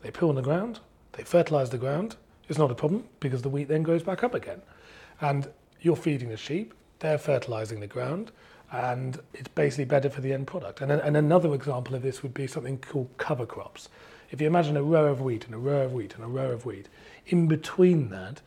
[0.02, 0.80] they poo on the ground,
[1.14, 2.16] they fertilize the ground.
[2.48, 4.62] It's not a problem because the wheat then grows back up again.
[5.20, 5.48] And
[5.82, 8.32] you're feeding the sheep, they're fertilizing the ground,
[8.72, 10.82] and it's basically better for the end product.
[10.82, 13.90] And, and another example of this would be something called cover crops.
[14.30, 16.52] If you imagine a row of wheat and a row of wheat and a row
[16.52, 16.88] of wheat,
[17.26, 18.42] in between that,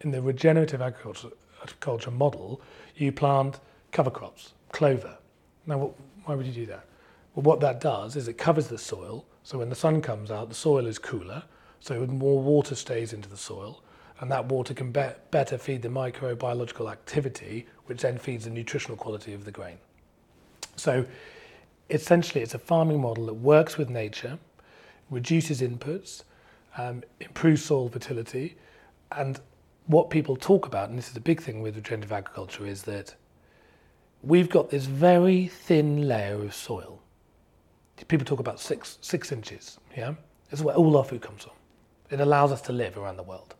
[0.00, 1.28] in the regenerative agriculture,
[1.62, 2.62] agriculture model,
[2.96, 3.60] you plant
[3.92, 5.18] cover crops, clover.
[5.66, 6.86] Now, what, why would you do that?
[7.34, 10.48] Well, what that does is it covers the soil, so when the sun comes out,
[10.48, 11.42] the soil is cooler,
[11.80, 13.82] so more water stays into the soil,
[14.20, 18.96] and that water can be- better feed the microbiological activity, which then feeds the nutritional
[18.96, 19.78] quality of the grain.
[20.76, 21.04] So
[21.90, 24.38] essentially, it's a farming model that works with nature,
[25.10, 26.22] reduces inputs,
[26.78, 28.56] um, improves soil fertility,
[29.10, 29.40] and
[29.86, 33.16] what people talk about, and this is a big thing with regenerative agriculture, is that
[34.22, 37.00] we've got this very thin layer of soil
[38.08, 39.78] people talk about six six inches.
[39.96, 40.14] Yeah,
[40.50, 41.52] this is where all our food comes from.
[42.10, 43.54] It allows us to live around the world.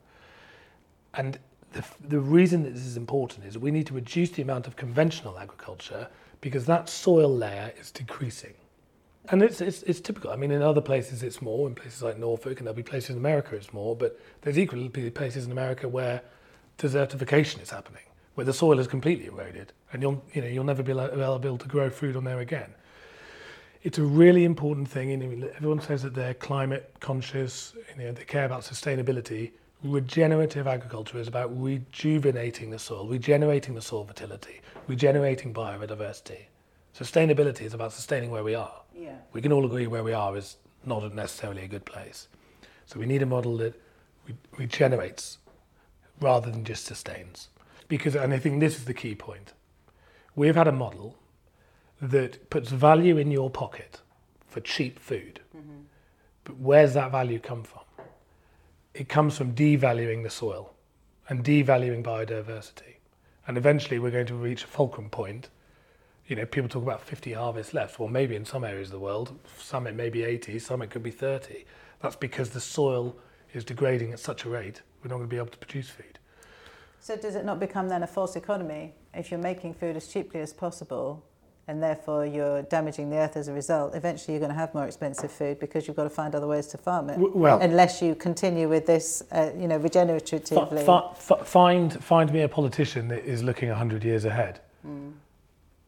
[1.14, 1.38] And
[1.72, 4.76] the, the reason that this is important is we need to reduce the amount of
[4.76, 6.08] conventional agriculture
[6.40, 8.54] because that soil layer is decreasing.
[9.30, 10.30] And it's, it's, it's typical.
[10.30, 13.10] I mean, in other places it's more, in places like Norfolk, and there'll be places
[13.10, 16.20] in America it's more, but there's equally places in America where
[16.78, 18.02] desertification is happening,
[18.34, 21.68] where the soil is completely eroded, and you'll, you know, you'll never be able to
[21.68, 22.74] grow food on there again
[23.84, 25.12] it's a really important thing.
[25.12, 29.52] And everyone says that they're climate conscious, you know, they care about sustainability.
[29.84, 36.46] Regenerative agriculture is about rejuvenating the soil, regenerating the soil fertility, regenerating biodiversity.
[36.98, 38.80] Sustainability is about sustaining where we are.
[38.96, 39.16] Yeah.
[39.32, 42.28] We can all agree where we are is not necessarily a good place.
[42.86, 43.78] So we need a model that
[44.26, 45.38] re- regenerates
[46.20, 47.48] rather than just sustains.
[47.88, 49.52] Because, and I think this is the key point.
[50.34, 51.16] We've had a model
[52.00, 54.00] that puts value in your pocket
[54.46, 55.40] for cheap food.
[55.56, 55.82] Mm-hmm.
[56.44, 57.82] But where's that value come from?
[58.92, 60.74] It comes from devaluing the soil
[61.28, 62.96] and devaluing biodiversity.
[63.46, 65.48] And eventually we're going to reach a fulcrum point.
[66.26, 67.98] You know, people talk about 50 harvests left.
[67.98, 70.90] Well, maybe in some areas of the world, some it may be 80, some it
[70.90, 71.64] could be 30.
[72.00, 73.16] That's because the soil
[73.52, 76.18] is degrading at such a rate, we're not going to be able to produce food.
[77.00, 80.40] So does it not become then a false economy if you're making food as cheaply
[80.40, 81.22] as possible
[81.66, 84.84] and therefore you're damaging the earth as a result, eventually you're going to have more
[84.84, 87.18] expensive food because you've got to find other ways to farm it.
[87.18, 90.84] well, unless you continue with this, uh, you know, regeneratively.
[90.84, 94.60] Fi- fi- find find me a politician that is looking 100 years ahead.
[94.86, 95.12] Mm.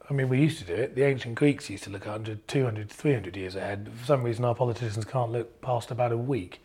[0.08, 0.94] I mean, we used to do it.
[0.94, 3.90] The ancient Greeks used to look 100, 200, 300 years ahead.
[3.98, 6.62] For some reason, our politicians can't look past about a week.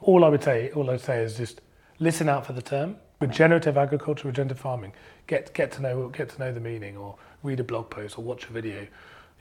[0.00, 1.62] All I would say, all I'd say is just
[1.98, 4.92] listen out for the term regenerative agriculture, regenerative farming.
[5.26, 8.24] Get get to know get to know the meaning, or read a blog post, or
[8.24, 8.86] watch a video.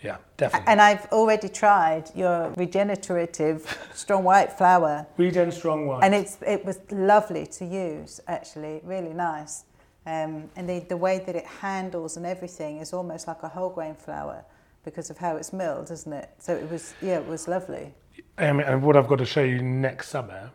[0.04, 0.68] Yeah, definitely.
[0.68, 5.06] And I've already tried your regenerative strong white flour.
[5.18, 6.04] Regen strong white.
[6.04, 8.20] And it's it was lovely to use.
[8.28, 9.66] Actually, really nice.
[10.08, 13.70] Um, and the, the way that it handles and everything is almost like a whole
[13.70, 14.44] grain flour
[14.84, 16.32] because of how it's milled, isn't it?
[16.40, 17.94] So it was, yeah, it was lovely.
[18.40, 20.50] And what I've got to show you next summer,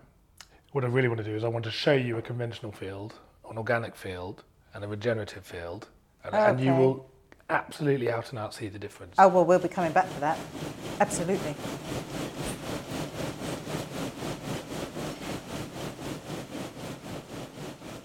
[0.72, 3.14] what I really want to do is I want to show you a conventional field,
[3.48, 4.42] an organic field,
[4.74, 5.88] and a regenerative field,
[6.24, 6.44] and, okay.
[6.44, 7.08] and you will
[7.50, 9.14] absolutely out and out see the difference.
[9.18, 10.38] Oh well, we'll be coming back to that.
[11.00, 11.54] Absolutely.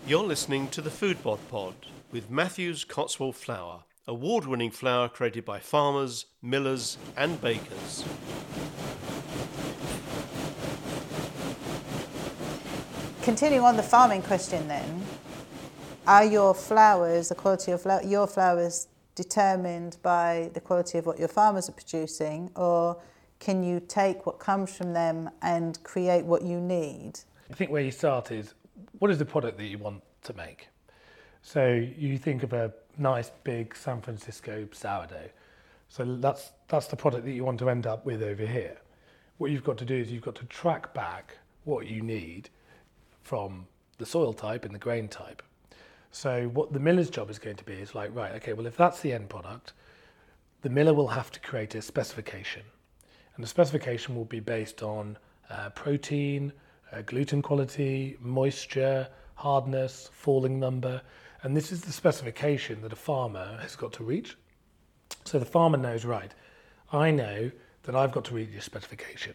[0.07, 1.73] You're listening to the Foodbod Pod Pod
[2.11, 8.03] with Matthews Cotswold Flour, award winning flour created by farmers, millers, and bakers.
[13.21, 15.05] Continuing on the farming question, then,
[16.05, 21.27] are your flours, the quality of your flours, determined by the quality of what your
[21.27, 23.01] farmers are producing, or
[23.39, 27.19] can you take what comes from them and create what you need?
[27.49, 28.53] I think where you start is
[28.99, 30.67] what is the product that you want to make?
[31.41, 31.65] So
[31.97, 35.29] you think of a nice big San Francisco sourdough.
[35.89, 38.77] So that's that's the product that you want to end up with over here.
[39.37, 42.49] What you've got to do is you've got to track back what you need
[43.23, 45.41] from the soil type and the grain type.
[46.11, 48.75] So what the miller's job is going to be is like, right, okay, well if
[48.75, 49.73] that's the end product,
[50.61, 52.63] the miller will have to create a specification.
[53.35, 55.17] And the specification will be based on
[55.49, 56.51] uh, protein,
[56.91, 61.01] uh, gluten quality, moisture, hardness, falling number.
[61.43, 64.37] And this is the specification that a farmer has got to reach.
[65.23, 66.33] So the farmer knows, right,
[66.91, 67.51] I know
[67.83, 69.33] that I've got to reach this specification,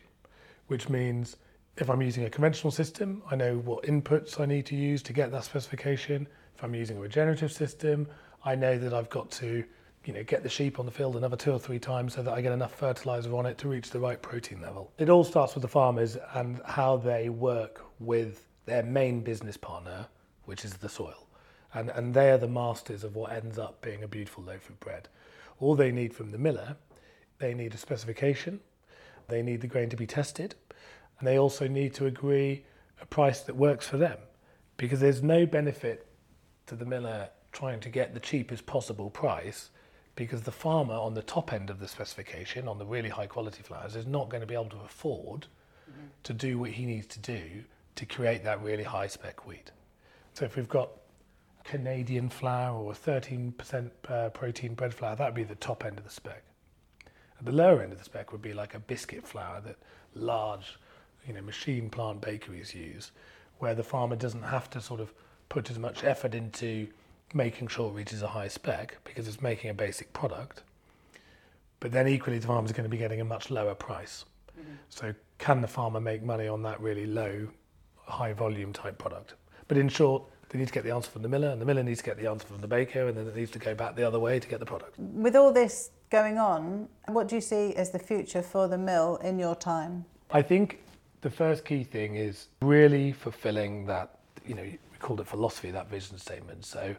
[0.69, 1.37] which means
[1.79, 5.13] if I'm using a conventional system, I know what inputs I need to use to
[5.13, 6.29] get that specification.
[6.57, 8.07] If I'm using a regenerative system,
[8.43, 9.63] I know that I've got to
[10.07, 12.33] you know, get the sheep on the field another two or three times so that
[12.33, 14.91] I get enough fertilizer on it to reach the right protein level.
[14.97, 20.07] It all starts with the farmers and how they work with their main business partner,
[20.47, 21.27] which is the soil.
[21.75, 24.81] And, and they are the masters of what ends up being a beautiful loaf of
[24.81, 25.11] bread.
[25.61, 26.77] All they need from the miller,
[27.39, 28.61] they need a specification,
[29.29, 30.55] they need the grain to be tested,
[31.19, 32.65] and they also need to agree
[33.03, 34.17] a price that works for them.
[34.79, 36.06] Because there's no benefit
[36.67, 39.71] to the miller trying to get the cheapest possible price
[40.15, 43.63] because the farmer on the top end of the specification, on the really high quality
[43.63, 45.47] flours, is not going to be able to afford
[45.91, 46.07] mm-hmm.
[46.23, 49.71] to do what he needs to do to create that really high spec wheat.
[50.35, 50.91] So if we've got
[51.65, 56.05] Canadian flour or 13% uh, protein bread flour, that would be the top end of
[56.05, 56.43] the spec.
[57.39, 59.77] At the lower end of the spec would be like a biscuit flour that
[60.15, 60.79] large,
[61.27, 63.13] you know, machine plant bakeries use,
[63.59, 65.13] where the farmer doesn't have to sort of
[65.49, 66.89] put as much effort into
[67.35, 70.63] making sure it reaches a high spec because it's making a basic product.
[71.81, 74.25] But then equally, the farmer is going to be getting a much lower price.
[74.59, 74.73] Mm-hmm.
[74.89, 77.49] So, can the farmer make money on that really low,
[78.05, 79.35] high volume type product?
[79.69, 81.83] But in short, they need to get the answer from the miller, and the miller
[81.83, 83.97] needs to get the answer from the baker, and then it needs to go back
[83.97, 84.99] the other way to get the product.
[84.99, 89.17] With all this going on, what do you see as the future for the mill
[89.17, 90.05] in your time?
[90.31, 90.83] I think
[91.21, 94.67] the first key thing is really fulfilling that, you know,
[95.07, 96.65] called it philosophy, that vision statement.
[96.65, 96.97] So,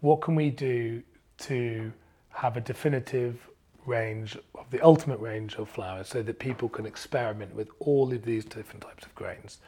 [0.00, 1.02] what can we do
[1.38, 1.92] to
[2.30, 3.48] have a definitive
[3.86, 8.24] range of the ultimate range of flours so that people can experiment with all of
[8.24, 9.58] these different types of grains.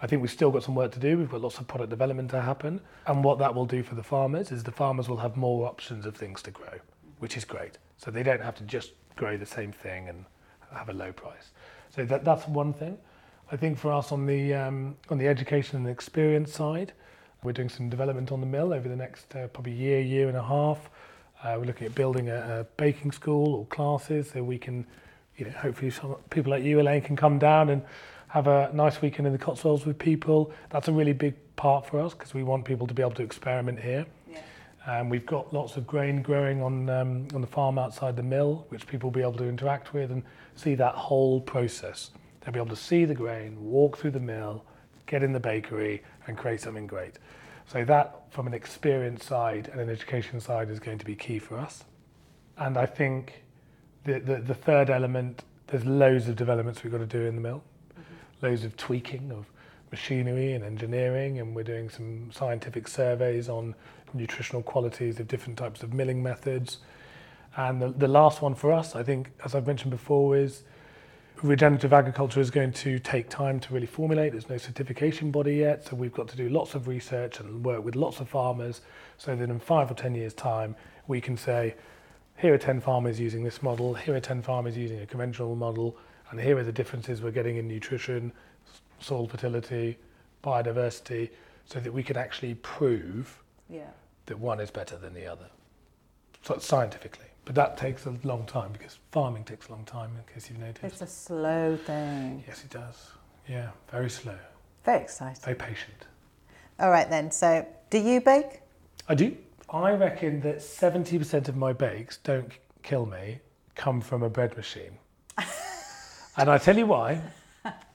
[0.00, 1.16] I think we've still got some work to do.
[1.16, 2.80] We've got lots of product development to happen.
[3.06, 6.06] And what that will do for the farmers is the farmers will have more options
[6.06, 6.80] of things to grow,
[7.20, 7.78] which is great.
[7.98, 10.24] So they don't have to just grow the same thing and
[10.72, 11.52] have a low price.
[11.94, 12.98] So that, that's one thing.
[13.52, 16.92] I think for us on the, um, on the education and experience side,
[17.42, 20.36] we're doing some development on the mill over the next uh, probably year, year and
[20.36, 20.90] a half.
[21.42, 24.86] Uh, we're looking at building a, a baking school or classes so we can,
[25.36, 27.82] you know, hopefully some people like you, Elaine, can come down and
[28.28, 30.52] have a nice weekend in the Cotswolds with people.
[30.70, 33.22] That's a really big part for us because we want people to be able to
[33.22, 34.06] experiment here.
[34.30, 34.38] Yeah.
[34.86, 38.66] Um, we've got lots of grain growing on um, on the farm outside the mill,
[38.68, 40.22] which people will be able to interact with and
[40.54, 42.10] see that whole process.
[42.40, 44.64] They'll be able to see the grain, walk through the mill,
[45.06, 47.18] get in the bakery, and create something great.
[47.66, 51.38] So that, from an experience side and an education side, is going to be key
[51.38, 51.84] for us.
[52.58, 53.44] And I think
[54.04, 57.40] the, the, the third element, there's loads of developments we've got to do in the
[57.40, 58.46] mill, mm-hmm.
[58.46, 59.46] loads of tweaking of
[59.90, 63.74] machinery and engineering, and we're doing some scientific surveys on
[64.14, 66.78] nutritional qualities of different types of milling methods.
[67.56, 70.62] And the, the last one for us, I think, as I've mentioned before, is
[71.42, 74.32] regenerative agriculture is going to take time to really formulate.
[74.32, 77.84] There's no certification body yet, so we've got to do lots of research and work
[77.84, 78.80] with lots of farmers
[79.18, 80.76] so that in five or 10 years' time,
[81.08, 81.74] we can say,
[82.38, 85.96] here are 10 farmers using this model, here are 10 farmers using a conventional model,
[86.30, 88.32] and here are the differences we're getting in nutrition,
[89.00, 89.98] soil fertility,
[90.44, 91.30] biodiversity,
[91.66, 93.90] so that we can actually prove Yeah.
[94.26, 95.46] that one is better than the other,
[96.42, 97.26] so scientifically.
[97.44, 100.60] But that takes a long time because farming takes a long time, in case you've
[100.60, 100.84] noticed.
[100.84, 102.44] It's a slow thing.
[102.46, 103.10] Yes, it does.
[103.48, 104.36] Yeah, very slow,
[104.84, 105.42] Very exciting.
[105.42, 106.06] very patient.
[106.78, 107.30] All right then.
[107.32, 108.60] So, do you bake?
[109.08, 109.36] I do.
[109.70, 112.52] I reckon that 70% of my bakes don't
[112.82, 113.40] kill me
[113.74, 114.98] come from a bread machine.
[116.36, 117.20] and I tell you why.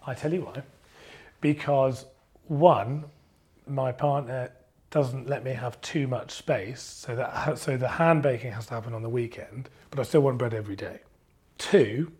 [0.06, 0.62] I tell you why.
[1.40, 2.06] Because
[2.48, 3.06] one,
[3.68, 4.52] my partner
[4.90, 8.74] doesn't let me have too much space, so that so the hand baking has to
[8.74, 11.00] happen on the weekend, but I still want bread every day.
[11.58, 12.12] Two,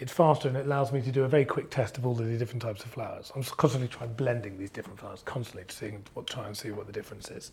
[0.00, 2.26] it's faster and it allows me to do a very quick test of all of
[2.26, 3.30] the different types of flours.
[3.36, 6.86] I'm constantly trying blending these different flours, constantly to seeing what try and see what
[6.86, 7.52] the difference is.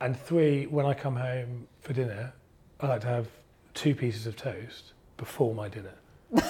[0.00, 2.32] And three, when I come home for dinner,
[2.80, 3.28] I like to have
[3.74, 5.94] two pieces of toast before my dinner.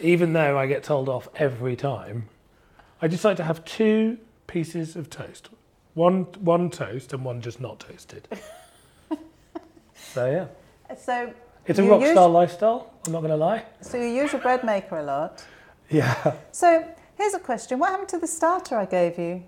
[0.00, 2.28] Even though I get told off every time,
[3.02, 5.50] I just like to have two pieces of toast.
[6.00, 8.26] One one toast and one just not toasted.
[10.14, 10.46] so yeah.
[10.96, 11.30] So,
[11.66, 13.64] It's a You rock use- star lifestyle, I'm not gonna lie.
[13.82, 15.44] so you use your bread maker a lot.
[15.90, 16.14] Yeah.
[16.52, 16.68] So,
[17.18, 19.42] here's a question: What happened to the starter I gave you?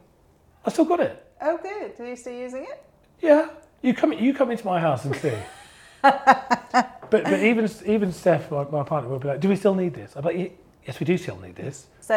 [0.66, 1.14] I still got it.
[1.40, 1.98] Oh, good.
[1.98, 2.84] Are you still using it?
[3.20, 3.48] Yeah,
[3.80, 5.38] you come you come into my house and see.
[6.02, 9.94] but but even even Steph, my, my partner, will be like, "Do we still need
[9.94, 10.52] this?" I'm like,
[10.86, 12.14] "Yes, we do still need this." So,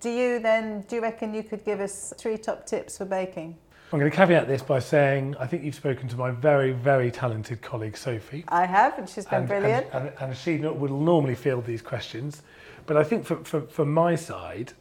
[0.00, 0.84] do you then?
[0.88, 3.58] Do you reckon you could give us three top tips for baking?
[3.94, 7.12] I'm going to caveat this by saying I think you've spoken to my very very
[7.12, 9.86] talented colleague Sophie, I have, and she's been and, brilliant.
[9.92, 12.42] and, and, and she will normally field these questions.
[12.86, 14.72] But I think from from, from my side,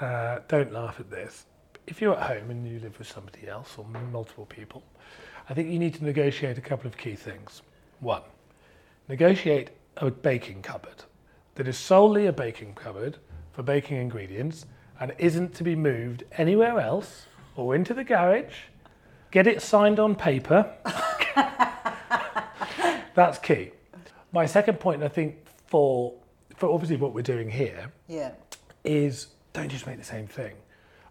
[0.00, 1.46] uh, don't laugh at this.
[1.88, 4.84] If you're at home and you live with somebody else or multiple people,
[5.50, 7.62] I think you need to negotiate a couple of key things.
[7.98, 8.22] One,
[9.08, 11.02] negotiate a baking cupboard
[11.56, 13.18] that is solely a baking cupboard
[13.50, 14.66] for baking ingredients
[15.00, 18.54] and isn't to be moved anywhere else or into the garage.
[19.30, 20.72] Get it signed on paper.
[23.14, 23.70] That's key.
[24.32, 25.36] My second point, I think,
[25.66, 26.14] for
[26.56, 28.32] for obviously what we're doing here yeah.
[28.84, 30.54] is don't just make the same thing.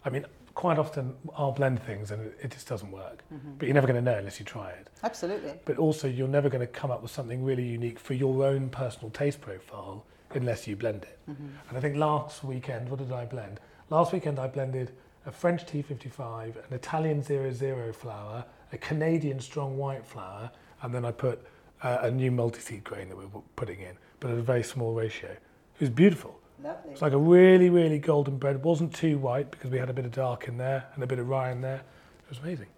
[0.04, 0.24] I mean,
[0.54, 3.22] quite often I'll blend things and it, just doesn't work.
[3.32, 3.52] Mm-hmm.
[3.58, 4.88] But you're never going to know unless you try it.
[5.02, 5.52] Absolutely.
[5.64, 8.68] But also, you're never going to come up with something really unique for your own
[8.68, 11.18] personal taste profile unless you blend it.
[11.30, 11.48] Mm-hmm.
[11.68, 13.60] And I think last weekend, what did I blend?
[13.90, 14.92] Last weekend, I blended
[15.26, 20.50] a French T55, an Italian 00 flour, a Canadian strong white flour,
[20.82, 21.44] and then I put
[21.82, 25.30] uh, a new multi-seed grain that we're putting in, but at a very small ratio.
[25.30, 26.38] It was beautiful.
[26.62, 26.92] Lovely.
[26.92, 28.56] It's like a really, really golden bread.
[28.56, 31.06] It wasn't too white because we had a bit of dark in there and a
[31.06, 31.76] bit of rye in there.
[32.24, 32.68] It was amazing.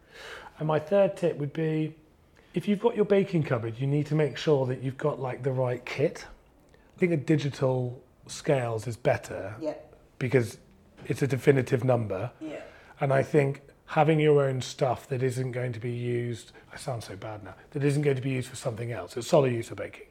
[0.59, 1.95] And my third tip would be
[2.55, 5.43] if you've got your baking cupboard, you need to make sure that you've got like
[5.43, 6.25] the right kit.
[6.97, 9.75] I think a digital scales is better Yeah.
[10.19, 10.59] because
[11.07, 12.31] it's a definitive number.
[12.41, 12.61] Yeah.
[13.01, 17.05] And I think having your own stuff that isn't going to be used, I sound
[17.05, 19.17] so bad now, that isn't going to be used for something else.
[19.17, 20.07] It's solely used for baking.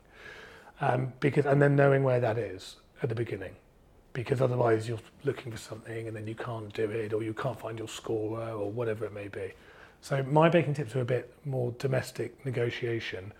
[0.81, 3.55] Um, because, and then knowing where that is at the beginning.
[4.13, 7.59] Because otherwise you're looking for something and then you can't do it or you can't
[7.59, 9.53] find your scorer or whatever it may be.
[10.01, 13.31] So my baking tips are a bit more domestic negotiation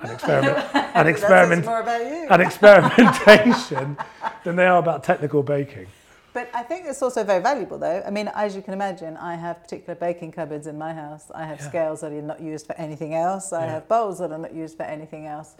[0.00, 2.26] and experiment and experiment more about you.
[2.30, 3.96] and experimentation
[4.44, 5.86] than they are about technical baking.
[6.34, 8.02] But I think it's also very valuable, though.
[8.04, 11.30] I mean, as you can imagine, I have particular baking cupboards in my house.
[11.32, 11.68] I have Yeah.
[11.68, 13.52] scales that are not used for anything else.
[13.52, 13.72] I Yeah.
[13.74, 15.54] have bowls that are not used for anything else.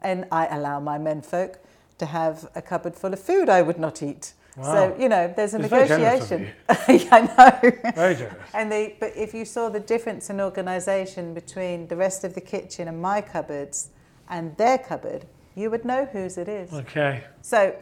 [0.00, 1.58] And I allow my menfolk
[1.98, 4.32] to have a cupboard full of food I would not eat.
[4.56, 4.64] Wow.
[4.72, 6.54] So, you know, there's a It's very generous of negotiation.
[7.06, 7.92] yeah, I know.
[7.94, 8.50] Very generous.
[8.54, 12.40] And they, but if you saw the difference in organisation between the rest of the
[12.40, 13.90] kitchen and my cupboards
[14.30, 16.72] and their cupboard, you would know whose it is.
[16.72, 17.24] Okay.
[17.42, 17.74] So,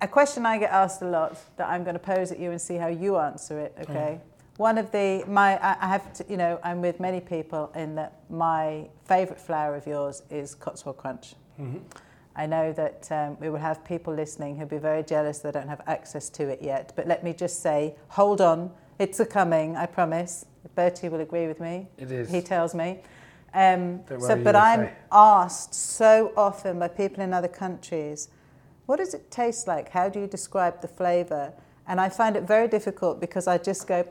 [0.00, 2.60] a question I get asked a lot that I'm going to pose at you and
[2.60, 3.76] see how you answer it.
[3.80, 4.20] Okay.
[4.56, 8.20] One of the my I have to, you know I'm with many people in that
[8.28, 11.34] my favourite flour of yours is Cotswold Crunch.
[12.38, 15.66] I know that um, we will have people listening who'll be very jealous they don't
[15.68, 16.92] have access to it yet.
[16.94, 18.70] But let me just say, hold on,
[19.00, 19.76] it's a coming.
[19.76, 20.46] I promise.
[20.76, 21.88] Bertie will agree with me.
[21.98, 22.30] It is.
[22.30, 23.00] He tells me.
[23.54, 24.92] Um, so, but I'm say.
[25.10, 28.28] asked so often by people in other countries,
[28.88, 29.90] what does it taste like?
[29.90, 31.52] How do you describe the flavour?
[31.86, 34.08] And I find it very difficult because I just go,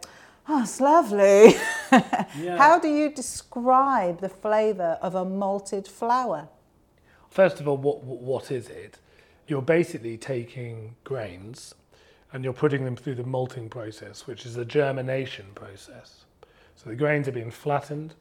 [0.47, 1.55] oh, it's lovely.
[2.57, 6.47] How do you describe the flavour of a malted flour?
[7.32, 8.99] First of all, what what is it?
[9.47, 11.73] You're basically taking grains
[12.32, 16.25] and you're putting them through the malting process, which is the germination process.
[16.75, 18.13] So the grains are being flattened,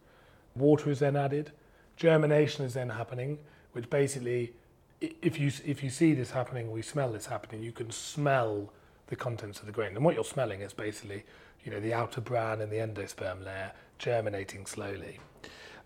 [0.55, 1.53] water is then added,
[1.99, 3.41] germination is then happening,
[3.73, 4.55] which basically,
[5.01, 8.73] if you if you see this happening, we smell this happening, you can smell
[9.09, 9.95] the contents of the grain.
[9.95, 11.25] And what you're smelling is basically,
[11.65, 15.21] you know, the outer bran and the endosperm layer germinating slowly.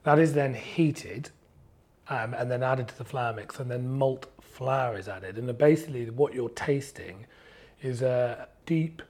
[0.04, 1.30] That is then heated
[2.08, 5.36] um, and then added to the flour mix, and then malt flour is added.
[5.36, 7.26] And basically, what you're tasting
[7.82, 9.02] is a deep,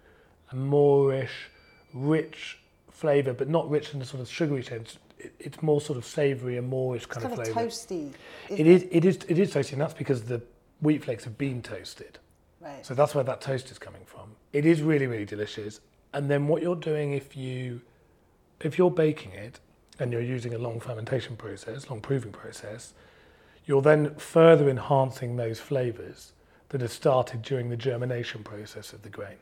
[0.53, 1.49] moorish,
[1.95, 2.59] rich
[2.91, 4.99] flavour, but not rich in the sort of sugary sense.
[5.21, 8.12] It, it's more sort of savoury and moorish kind, Kind of of toasty.
[8.49, 10.43] It is, it is, it is toasty, and that's because the
[10.81, 12.18] wheat flakes have been toasted.
[12.61, 12.85] Right.
[12.85, 14.31] So that's where that toast is coming from.
[14.53, 15.81] It is really, really delicious.
[16.12, 17.81] And then what you're doing if you
[18.61, 19.59] if you're baking it
[19.99, 22.93] and you're using a long fermentation process, long proving process,
[23.66, 26.33] you're then further enhancing those flavors
[26.71, 29.37] that have started during the germination process of the grain.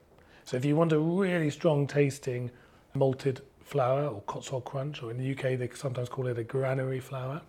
[0.45, 2.51] So if you want a really strong tasting
[2.95, 7.01] malted flour or Cotswold crunch, or in the UK they sometimes call it a granary
[7.01, 7.43] flour,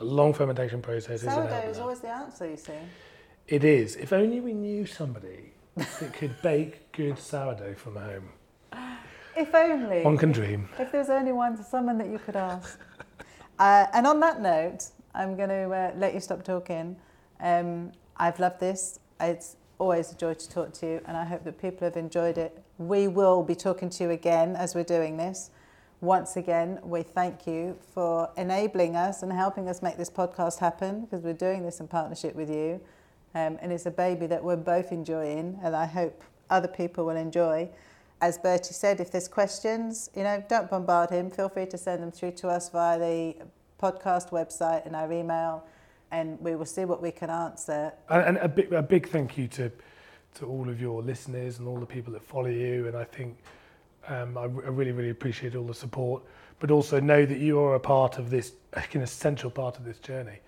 [0.00, 2.72] a long fermentation process Sourdough is always the answer, you see.
[3.48, 3.96] It is.
[3.96, 8.28] If only we knew somebody that could bake good sourdough from home.
[9.36, 10.02] If only.
[10.02, 10.68] One can dream.
[10.78, 12.80] If there's only one, someone that you could ask.
[13.58, 16.96] uh, and on that note, I'm going to uh, let you stop talking.
[17.40, 18.98] Um, I've loved this.
[19.20, 22.36] It's always a joy to talk to you, and I hope that people have enjoyed
[22.36, 22.62] it.
[22.78, 25.50] We will be talking to you again as we're doing this.
[26.00, 31.02] Once again, we thank you for enabling us and helping us make this podcast happen
[31.02, 32.80] because we're doing this in partnership with you.
[33.34, 37.16] Um, and it's a baby that we're both enjoying, and I hope other people will
[37.16, 37.68] enjoy.
[38.20, 41.30] As Bertie said, if there's questions, you know, don't bombard him.
[41.30, 43.36] Feel free to send them through to us via the
[43.80, 45.64] podcast website and our email,
[46.10, 47.92] and we will see what we can answer.
[48.08, 49.70] And, and a, big, a big thank you to,
[50.36, 52.86] to all of your listeners and all the people that follow you.
[52.86, 53.38] And I think
[54.08, 56.22] um, I, I really, really appreciate all the support.
[56.60, 59.98] But also know that you are a part of this, an essential part of this
[59.98, 60.38] journey.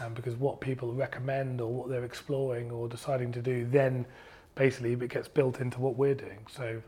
[0.00, 4.04] Um, because what people recommend or what they're exploring or deciding to do, then
[4.56, 6.44] basically it gets built into what we're doing.
[6.50, 6.82] So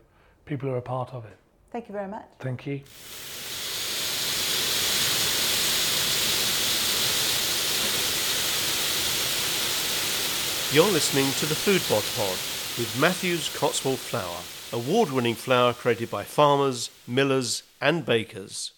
[0.45, 1.37] people are a part of it.
[1.71, 2.25] Thank you very much.
[2.39, 2.81] Thank you.
[10.73, 14.41] You're listening to the Foodbod Pod Pod with Matthews Cotswold Flour,
[14.73, 18.73] award winning flour created by farmers, millers, and bakers.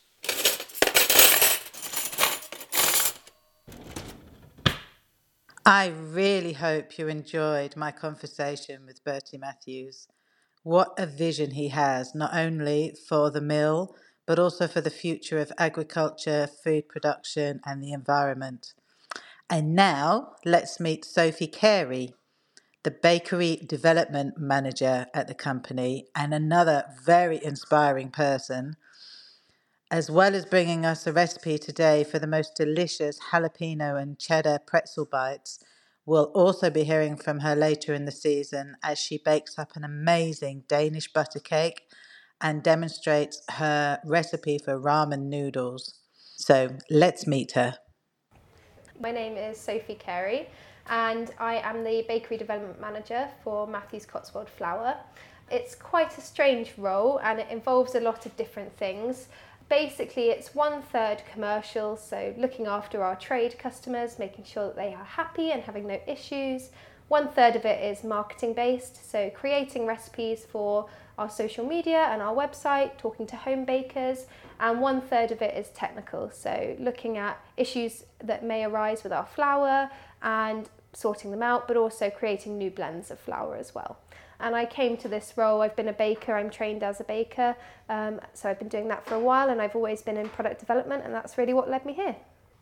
[5.65, 10.07] I really hope you enjoyed my conversation with Bertie Matthews.
[10.61, 13.95] What a vision he has, not only for the mill,
[14.27, 18.75] but also for the future of agriculture, food production, and the environment.
[19.49, 22.13] And now let's meet Sophie Carey,
[22.83, 28.75] the bakery development manager at the company, and another very inspiring person
[29.91, 34.59] as well as bringing us a recipe today for the most delicious jalapeno and cheddar
[34.65, 35.63] pretzel bites,
[36.05, 39.83] we'll also be hearing from her later in the season as she bakes up an
[39.83, 41.87] amazing Danish butter cake
[42.39, 45.95] and demonstrates her recipe for ramen noodles.
[46.37, 47.79] So let's meet her.
[49.01, 50.49] My name is Sophie Carey
[50.89, 54.97] and I am the Bakery Development Manager for Matthews Cotswold Flour.
[55.49, 59.29] It's quite a strange role and it involves a lot of different things.
[59.69, 64.93] Basically, it's one third commercial, so looking after our trade customers, making sure that they
[64.93, 66.69] are happy and having no issues.
[67.07, 72.21] One third of it is marketing based, so creating recipes for our social media and
[72.21, 74.25] our website, talking to home bakers,
[74.59, 79.13] and one third of it is technical, so looking at issues that may arise with
[79.13, 79.89] our flour
[80.21, 83.97] and sorting them out, but also creating new blends of flour as well.
[84.41, 87.55] And I came to this role, I've been a baker, I'm trained as a baker,
[87.89, 90.59] um, so I've been doing that for a while and I've always been in product
[90.59, 92.15] development, and that's really what led me here.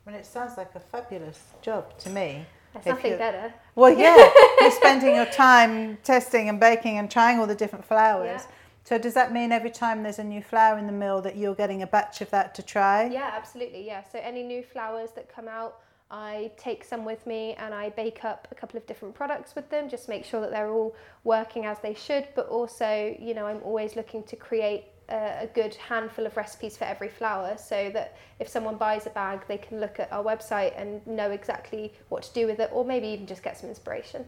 [0.05, 2.45] Well, it sounds like a fabulous job to me.
[2.73, 3.53] There's nothing better.
[3.75, 4.29] Well, yeah,
[4.61, 8.41] you're spending your time testing and baking and trying all the different flours.
[8.43, 8.51] Yeah.
[8.87, 11.55] So does that mean every time there's a new flour in the mill that you're
[11.55, 13.07] getting a batch of that to try?
[13.07, 13.85] Yeah, absolutely.
[13.85, 14.01] Yeah.
[14.01, 18.23] So any new flours that come out, I take some with me and I bake
[18.23, 21.65] up a couple of different products with them, just make sure that they're all working
[21.65, 22.29] as they should.
[22.33, 26.85] But also, you know, I'm always looking to create a, good handful of recipes for
[26.85, 30.79] every flour so that if someone buys a bag, they can look at our website
[30.79, 34.23] and know exactly what to do with it, or maybe even just get some inspiration.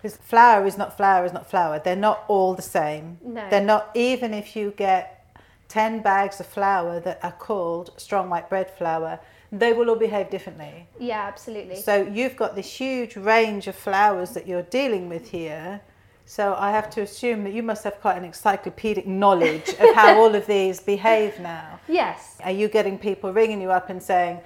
[0.00, 1.80] Because flour is not flour is not flour.
[1.84, 3.18] They're not all the same.
[3.24, 3.48] No.
[3.50, 5.26] They're not, even if you get
[5.68, 9.18] 10 bags of flour that are called strong white bread flour,
[9.50, 10.86] they will all behave differently.
[10.98, 11.76] Yeah, absolutely.
[11.76, 15.80] So you've got this huge range of flours that you're dealing with here.
[16.26, 20.18] So I have to assume that you must have quite an encyclopedic knowledge of how
[20.20, 21.80] all of these behave now.
[21.88, 22.36] yes.
[22.44, 24.40] Are you getting people ringing you up and saying,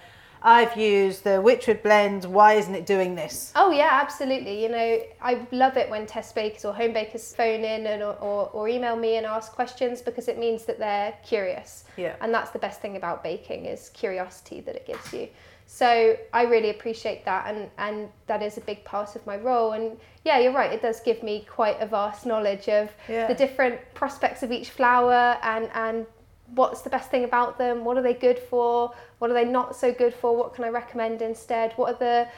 [0.45, 3.53] I've used the Wychwood blend, why isn't it doing this?
[3.55, 4.63] Oh yeah, absolutely.
[4.63, 8.15] You know, I love it when test bakers or home bakers phone in and or,
[8.15, 11.85] or, or email me and ask questions because it means that they're curious.
[11.97, 12.17] Yeah.
[12.21, 15.29] And that's the best thing about baking is curiosity that it gives you.
[15.67, 19.73] So I really appreciate that and, and that is a big part of my role.
[19.73, 23.27] And yeah, you're right, it does give me quite a vast knowledge of Yeah.
[23.27, 26.07] the different prospects of each flour and, and
[26.55, 29.75] what's the best thing about them, what are they good for, what are they not
[29.75, 32.29] so good for, what can I recommend instead, what are the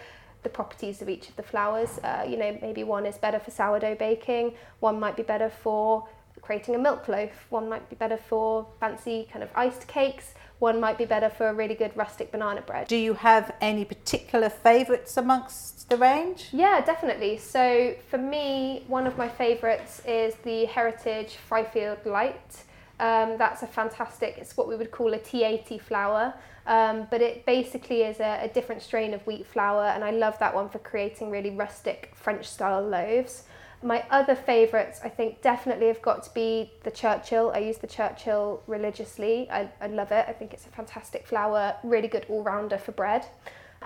[0.43, 3.51] the properties of each of the flours Uh, you know, maybe one is better for
[3.51, 6.07] sourdough baking, one might be better for
[6.43, 10.79] creating a milk loaf, one might be better for fancy kind of iced cakes, one
[10.79, 12.87] might be better for a really good rustic banana bread.
[12.87, 16.49] Do you have any particular favourites amongst the range?
[16.53, 17.39] Yeah, definitely.
[17.39, 22.65] So for me, one of my favourites is the Heritage Fyfield Light.
[23.01, 26.33] Um, that's a fantastic, it's what we would call a T80 flour,
[26.67, 30.39] um, but it basically is a, a different strain of wheat flour, and I love
[30.39, 33.45] that one for creating really rustic French style loaves.
[33.83, 37.53] My other favourites, I think, definitely have got to be the Churchill.
[37.55, 39.51] I use the Churchill religiously.
[39.51, 40.25] I, I love it.
[40.27, 43.27] I think it's a fantastic flour, really good all rounder for bread.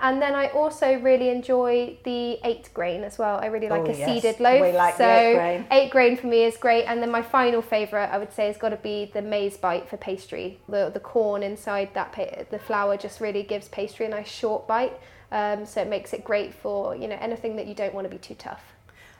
[0.01, 3.37] And then I also really enjoy the eight grain as well.
[3.41, 4.07] I really like Oh, a yes.
[4.21, 4.61] seeded loaf.
[4.61, 5.65] We like so eight grain.
[5.71, 6.85] eight grain for me is great.
[6.85, 9.89] And then my final favourite, I would say, has got to be the maize bite
[9.89, 10.59] for pastry.
[10.69, 14.67] The the corn inside that pa- the flour just really gives pastry a nice short
[14.67, 14.97] bite.
[15.31, 18.09] Um, so it makes it great for you know anything that you don't want to
[18.09, 18.63] be too tough.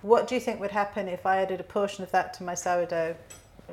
[0.01, 2.55] What do you think would happen if I added a portion of that to my
[2.55, 3.15] sourdough?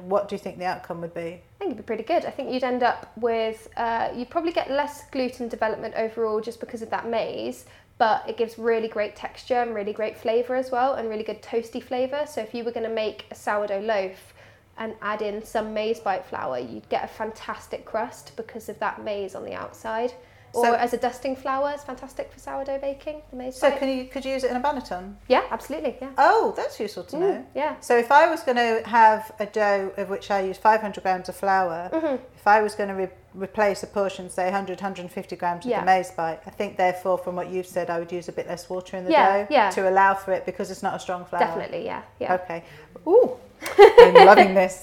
[0.03, 1.21] What do you think the outcome would be?
[1.21, 2.25] I think it'd be pretty good.
[2.25, 6.61] I think you'd end up with, uh, you'd probably get less gluten development overall just
[6.61, 7.67] because of that maize,
[7.99, 11.43] but it gives really great texture and really great flavour as well, and really good
[11.43, 12.25] toasty flavour.
[12.27, 14.35] So if you were going to make a sourdough loaf
[14.79, 19.03] and add in some maize bite flour, you'd get a fantastic crust because of that
[19.03, 20.13] maize on the outside.
[20.57, 23.23] Or So- as a dusting flour, it's fantastic for sourdough baking.
[23.31, 25.15] The maize So can you could you use it in a banneton?
[25.29, 25.97] yeah, absolutely.
[26.01, 26.09] Yeah.
[26.19, 27.33] Oh, that's useful to know.
[27.33, 27.75] Mm, yeah.
[27.81, 31.29] So if I was going to have a dough of which I use 500 grams
[31.29, 32.15] of flour, Mm-hmm.
[32.35, 35.81] if I was going to re- replace a portion, say 100, 150 grams of Yeah.
[35.81, 38.49] the maize bite, I think therefore from what you've said, I would use a bit
[38.49, 39.71] less water in the Yeah, dough yeah.
[39.71, 41.41] to allow for it because it's not a strong flour.
[41.41, 41.85] Definitely.
[41.85, 42.03] Yeah.
[42.19, 42.35] Yeah.
[42.35, 42.65] Okay.
[43.07, 43.37] Ooh,
[43.79, 44.81] I'm loving this.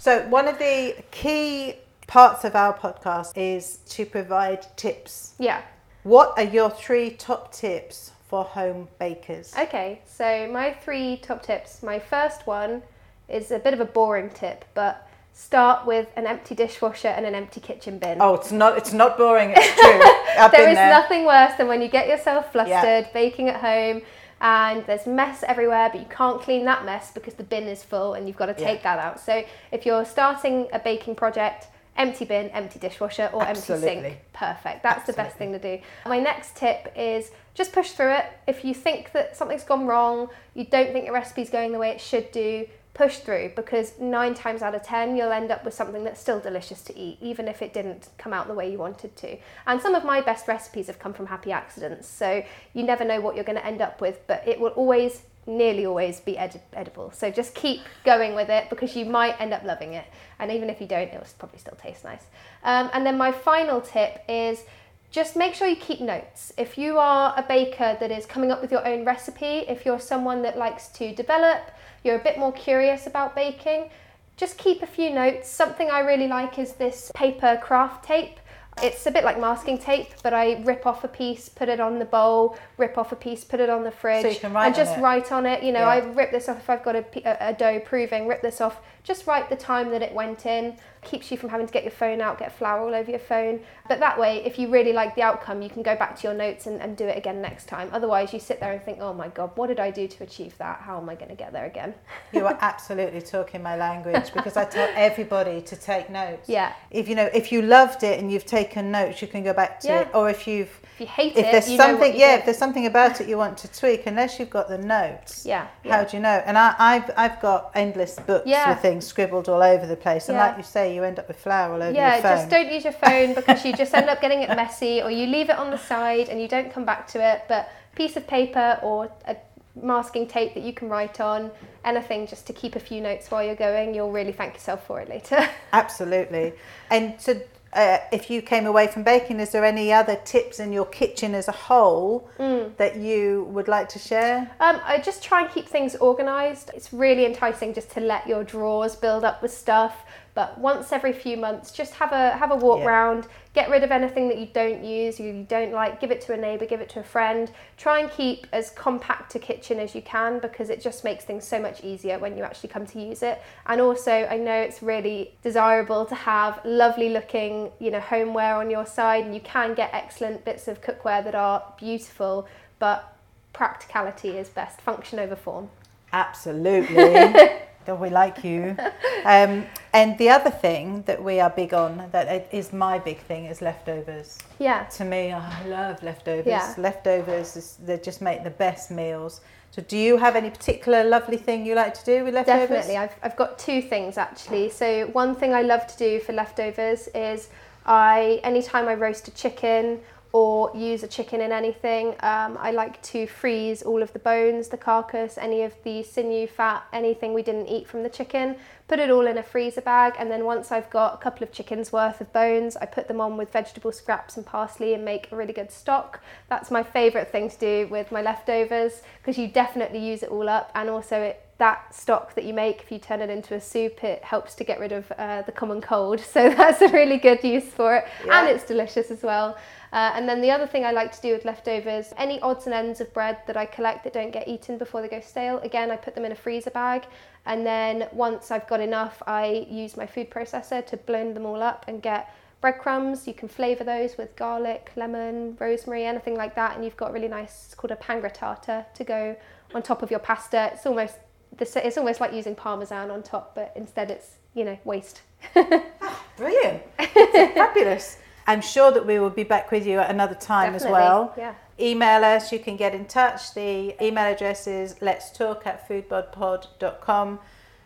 [0.00, 1.74] So, one of the key
[2.06, 5.34] parts of our podcast is to provide tips.
[5.38, 5.60] Yeah.
[6.04, 9.52] What are your three top tips for home bakers?
[9.58, 11.82] Okay, so my three top tips.
[11.82, 12.80] My first one
[13.28, 17.34] is a bit of a boring tip, but start with an empty dishwasher and an
[17.34, 18.22] empty kitchen bin.
[18.22, 20.50] Oh, it's not it's not boring, it's true.
[20.50, 20.88] There is there.
[20.88, 23.12] nothing worse than when you get yourself flustered Yeah.
[23.12, 24.00] baking at home
[24.40, 28.14] and there's mess everywhere, but you can't clean that mess because the bin is full
[28.14, 28.68] and you've got to Yeah.
[28.68, 29.20] take that out.
[29.20, 34.82] So if you're starting a baking project, empty bin, empty dishwasher, or empty sink, perfect.
[34.82, 35.80] That's the best thing to do.
[36.06, 38.26] My next tip is just push through it.
[38.46, 41.90] If you think that something's gone wrong, you don't think your recipe's going the way
[41.90, 45.72] it should do, push through because nine times out of ten you'll end up with
[45.72, 48.78] something that's still delicious to eat, even if it didn't come out the way you
[48.78, 49.36] wanted to.
[49.66, 52.42] And some of my best recipes have come from happy accidents, so
[52.74, 55.86] you never know what you're going to end up with, but it will always, nearly
[55.86, 57.12] always, be edi- edible.
[57.12, 60.06] So just keep going with it because you might end up loving it,
[60.38, 62.24] and even if you don't, it will probably still taste nice.
[62.64, 64.64] Um, and then my final tip is
[65.12, 66.52] just make sure you keep notes.
[66.56, 69.98] If you are a baker that is coming up with your own recipe, if you're
[69.98, 71.70] someone that likes to develop,
[72.04, 73.90] you're a bit more curious about baking,
[74.36, 75.48] just keep a few notes.
[75.48, 78.38] Something I really like is this paper craft tape.
[78.82, 81.98] It's a bit like masking tape, but I rip off a piece, put it on
[81.98, 84.66] the bowl, rip off a piece, put it on the fridge, So you can write
[84.68, 85.00] and just it.
[85.02, 85.62] write on it.
[85.62, 85.88] You know, Yeah.
[85.88, 88.80] I rip this off if I've got a dough proving, rip this off.
[89.02, 90.76] Just write the time that it went in.
[91.02, 93.60] Keeps you from having to get your phone out, get flour all over your phone.
[93.88, 96.34] But that way, if you really like the outcome, you can go back to your
[96.36, 97.88] notes and, and do it again next time.
[97.92, 100.56] Otherwise, you sit there and think, oh my God, what did I do to achieve
[100.58, 100.80] that?
[100.82, 101.94] How am I going to get there again?
[102.32, 106.48] You are absolutely talking my language because I tell everybody to take notes.
[106.48, 106.74] Yeah.
[106.90, 109.80] If you know, if you loved it and you've taken notes, you can go back
[109.80, 110.00] to Yeah.
[110.02, 110.08] it.
[110.14, 112.38] Or if you've If you hate if it, there's something yeah, did.
[112.40, 115.44] if there's something about it you want to tweak, unless you've got the notes.
[115.44, 116.42] Yeah, How do you know?
[116.46, 118.68] And I, I've I've got endless books Yeah.
[118.70, 120.28] with things scribbled all over the place.
[120.28, 120.46] And Yeah.
[120.48, 122.36] like you say, you end up with flour all over yeah, your phone.
[122.36, 125.26] just don't use your phone because you just end up getting it messy, or you
[125.26, 127.44] leave it on the side and you don't come back to it.
[127.48, 129.36] But piece of paper or a
[129.80, 131.50] masking tape that you can write on,
[131.84, 135.00] anything just to keep a few notes while you're going, you'll really thank yourself for
[135.00, 135.48] it later.
[135.72, 136.52] Absolutely.
[136.90, 137.40] And to,
[137.72, 141.34] uh, if you came away from baking, is there any other tips in your kitchen
[141.36, 142.76] as a whole Mm.
[142.78, 144.50] that you would like to share?
[144.60, 146.70] Um, I just try and keep things organised.
[146.74, 150.04] It's really enticing just to let your drawers build up with stuff.
[150.34, 152.86] But once every few months, just have a have a walk Yeah.
[152.86, 153.26] round.
[153.52, 156.00] Get rid of anything that you don't use, you, you don't like.
[156.00, 157.50] Give it to a neighbour, give it to a friend.
[157.76, 161.46] Try and keep as compact a kitchen as you can because it just makes things
[161.46, 163.42] so much easier when you actually come to use it.
[163.66, 168.70] And also, I know it's really desirable to have lovely looking, you know, homeware on
[168.70, 172.46] your side, and you can get excellent bits of cookware that are beautiful,
[172.78, 173.16] but
[173.52, 174.80] practicality is best.
[174.80, 175.70] Function over form.
[176.12, 177.34] Absolutely.
[177.86, 178.76] Don't we like you?
[179.22, 183.44] Um, and the other thing that we are big on, that is my big thing,
[183.44, 184.38] is leftovers.
[184.58, 184.84] Yeah.
[184.96, 186.46] To me, I love leftovers.
[186.46, 186.74] Yeah.
[186.78, 189.42] Leftovers, is, they just make the best meals.
[189.72, 192.68] So, do you have any particular lovely thing you like to do with leftovers?
[192.68, 192.96] Definitely.
[192.96, 194.70] I've, I've got two things actually.
[194.70, 197.50] So one thing I love to do for leftovers is
[197.86, 200.00] I anytime I roast a chicken
[200.32, 204.68] or use a chicken in anything, um, I like to freeze all of the bones,
[204.68, 208.54] the carcass, any of the sinew, fat, anything we didn't eat from the chicken,
[208.86, 211.50] put it all in a freezer bag, and then once I've got a couple of
[211.52, 215.30] chickens worth of bones, I put them on with vegetable scraps and parsley and make
[215.32, 216.20] a really good stock.
[216.48, 220.48] That's my favourite thing to do with my leftovers because you definitely use it all
[220.48, 223.60] up, and also it that stock that you make, if you turn it into a
[223.60, 226.18] soup, it helps to get rid of uh, the common cold.
[226.32, 228.40] So that's a really good use for it, Yeah.
[228.40, 229.58] and it's delicious as well.
[229.92, 232.74] Uh, and then the other thing I like to do with leftovers, any odds and
[232.74, 235.90] ends of bread that I collect that don't get eaten before they go stale, again,
[235.90, 237.06] I put them in a freezer bag.
[237.46, 241.62] And then once I've got enough, I use my food processor to blend them all
[241.62, 243.26] up and get breadcrumbs.
[243.26, 246.76] You can flavour those with garlic, lemon, rosemary, anything like that.
[246.76, 249.36] And you've got really nice, it's called a pangrattato to go
[249.74, 250.70] on top of your pasta.
[250.72, 251.16] It's almost
[251.58, 255.22] it's almost like using parmesan on top, but instead it's, you know, waste.
[256.36, 256.82] Brilliant.
[256.98, 258.18] Fabulous.
[258.46, 261.34] I'm sure that we will be back with you at another time as well.
[261.36, 261.54] yeah.
[261.78, 263.54] Email us, you can get in touch.
[263.54, 267.38] The email address is let's talk at foodbodpod.com.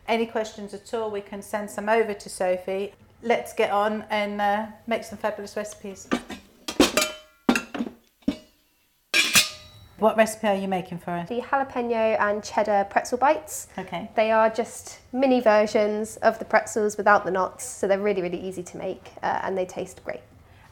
[0.08, 2.92] Any questions at all, we can send some over to Sophie.
[3.22, 6.08] Let's get on and uh, make some fabulous recipes.
[9.98, 11.28] What recipe are you making for us?
[11.28, 13.68] The jalapeno and cheddar pretzel bites.
[13.78, 14.10] Okay.
[14.16, 18.40] They are just mini versions of the pretzels without the knots, so they're really, really
[18.40, 20.20] easy to make uh, and they taste great.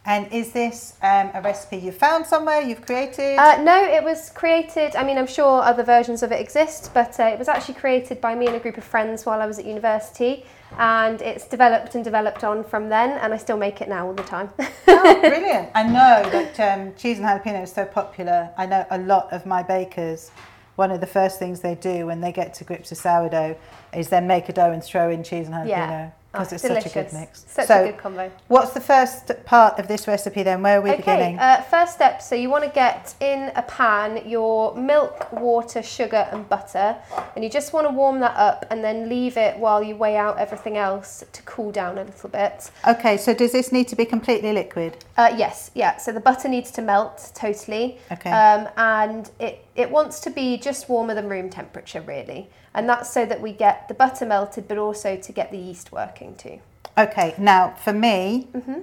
[0.04, 3.38] And is this um, a recipe you found somewhere, you've created?
[3.38, 7.18] Uh, no, it was created, I mean, I'm sure other versions of it exist, but
[7.20, 9.60] uh, it was actually created by me and a group of friends while I was
[9.60, 10.44] at university,
[10.76, 14.14] and it's developed and developed on from then, and I still make it now all
[14.14, 14.50] the time.
[14.58, 15.70] oh, brilliant.
[15.72, 18.50] I know that um, cheese and jalapeno is so popular.
[18.58, 20.32] I know a lot of my bakers,
[20.74, 23.56] one of the first things they do when they get to grips with sourdough
[23.94, 25.68] is then make a dough and throw in cheese and jalapeno.
[25.68, 26.10] Yeah.
[26.32, 27.44] Because Oh, it's such a good mix.
[27.46, 28.30] Such so, a good combo.
[28.48, 30.62] what's the first part of this recipe then?
[30.62, 31.38] Where are we Okay, beginning?
[31.38, 32.22] uh, first step.
[32.22, 36.96] So you want to get in a pan your milk, water, sugar, and butter,
[37.34, 40.16] and you just want to warm that up and then leave it while you weigh
[40.16, 42.70] out everything else to cool down a little bit.
[42.88, 44.96] okay, so does this need to be completely liquid?
[45.18, 45.98] Uh, yes, yeah.
[45.98, 47.98] So the butter needs to melt totally.
[48.10, 48.30] Okay.
[48.30, 52.48] Um, and it, it wants to be just warmer than room temperature, really.
[52.74, 55.92] And that's so that we get the butter melted, but also to get the yeast
[55.92, 56.60] working too.
[56.96, 58.80] Okay, now for me, Mm-hmm.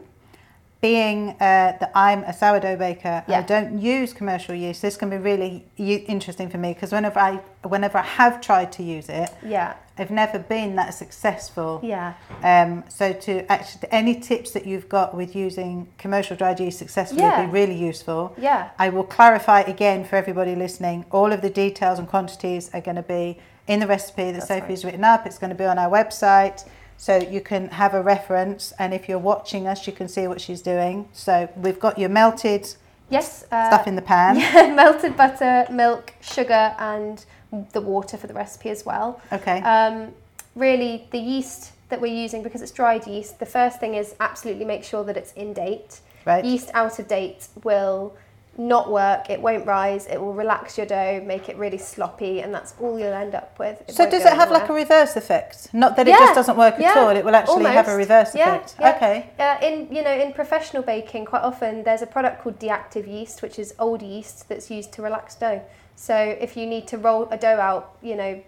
[0.82, 1.36] Being uh,
[1.80, 4.82] that I'm a sourdough baker, I don't use commercial yeast.
[4.82, 8.72] This can be really u- interesting for me because whenever I whenever I have tried
[8.74, 11.82] to use it, Yeah, I've never been that successful.
[11.84, 12.14] yeah.
[12.42, 17.24] Um, so to actually any tips that you've got with using commercial dried yeast successfully
[17.24, 17.42] Yeah.
[17.42, 18.34] would be really useful.
[18.38, 18.70] Yeah.
[18.80, 21.04] I will clarify again for everybody listening.
[21.12, 24.48] All of the details and quantities are going to be in the recipe that That's
[24.48, 25.26] Sophie's written up.
[25.26, 26.66] It's going to be on our website.
[27.00, 30.42] So you can have a reference, and if you're watching us, you can see what
[30.42, 31.08] she's doing.
[31.14, 32.76] So we've got your melted
[33.10, 33.46] Yes.
[33.50, 34.36] Uh, stuff in the pan.
[34.40, 37.26] Yeah, melted butter, milk, sugar, and
[37.72, 39.22] the water for the recipe as well.
[39.32, 39.62] Okay.
[39.62, 40.14] Um,
[40.56, 44.66] really, the yeast that we're using, because it's dried yeast, the first thing is absolutely
[44.66, 46.02] make sure that it's in date.
[46.26, 46.44] Right.
[46.44, 48.14] Yeast out of date will
[48.58, 52.54] not work, it won't rise, it will relax your dough, make it really sloppy, and
[52.54, 53.82] that's all you'll end up with.
[53.88, 55.70] so does it have like a reverse effect?
[55.74, 57.10] Not that it Yeah, just doesn't work at all.
[57.16, 58.76] It will actually have a reverse Yeah, effect.
[58.80, 58.96] yeah.
[58.96, 59.30] Okay.
[59.40, 63.42] Uh, in you know in professional baking, quite often there's a product called deactive yeast,
[63.42, 65.62] which is old yeast that's used to relax dough.
[66.02, 68.42] So if you need to roll a dough out, you know,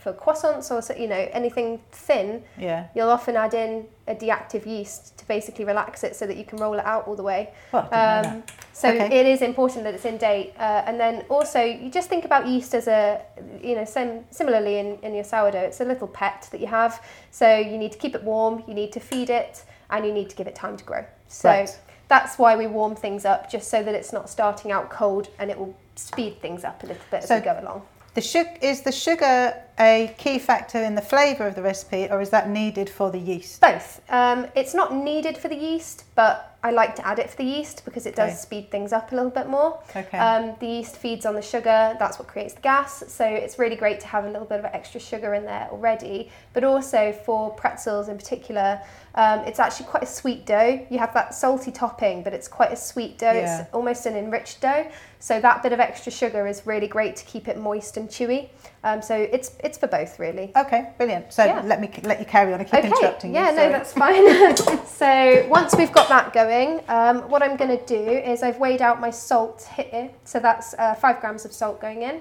[0.00, 2.88] for croissants or so- you know anything thin, Yeah.
[2.94, 6.58] you'll often add in a deactive yeast to basically relax it so that you can
[6.58, 7.52] roll it out all the way.
[7.72, 8.42] Well, I didn't know Um,
[8.74, 9.18] so Okay.
[9.18, 10.52] it is important that it's in date.
[10.58, 13.22] Uh, and then also, you just think about yeast as a,
[13.62, 17.00] you know, sim- similarly in, in your sourdough, it's a little pet that you have.
[17.30, 20.28] So you need to keep it warm, you need to feed it, and you need
[20.28, 21.04] to give it time to grow.
[21.28, 21.78] So Right.
[22.08, 25.50] that's why we warm things up, just so that it's not starting out cold and
[25.50, 27.82] it will speed things up a little bit So- as we go along.
[28.14, 32.20] The sugar is the sugar a key factor in the flavour of the recipe, or
[32.20, 33.60] is that needed for the yeast?
[33.60, 34.00] Both.
[34.08, 37.42] Um, it's not needed for the yeast, but I like to add it for the
[37.44, 38.36] yeast because it does Okay.
[38.38, 39.80] speed things up a little bit more.
[39.96, 40.16] Okay.
[40.16, 43.02] Um, the yeast feeds on the sugar, that's what creates the gas.
[43.08, 46.30] So it's really great to have a little bit of extra sugar in there already.
[46.52, 48.80] But also for pretzels in particular,
[49.16, 50.84] um, it's actually quite a sweet dough.
[50.90, 53.32] You have that salty topping, but it's quite a sweet dough.
[53.32, 53.62] Yeah.
[53.62, 54.90] It's almost an enriched dough.
[55.20, 58.48] So that bit of extra sugar is really great to keep it moist and chewy.
[58.82, 60.52] Um, so it's it's for both really.
[60.56, 61.32] Okay, brilliant.
[61.32, 61.62] So Yeah.
[61.64, 62.60] let me let you carry on.
[62.60, 63.56] I keep interrupting yeah, you.
[63.56, 64.86] Yeah, no, that's fine.
[64.86, 68.82] so once we've got that going, um, what I'm going to do is I've weighed
[68.82, 70.10] out my salt here.
[70.24, 72.20] So that's uh, five grams of salt going in.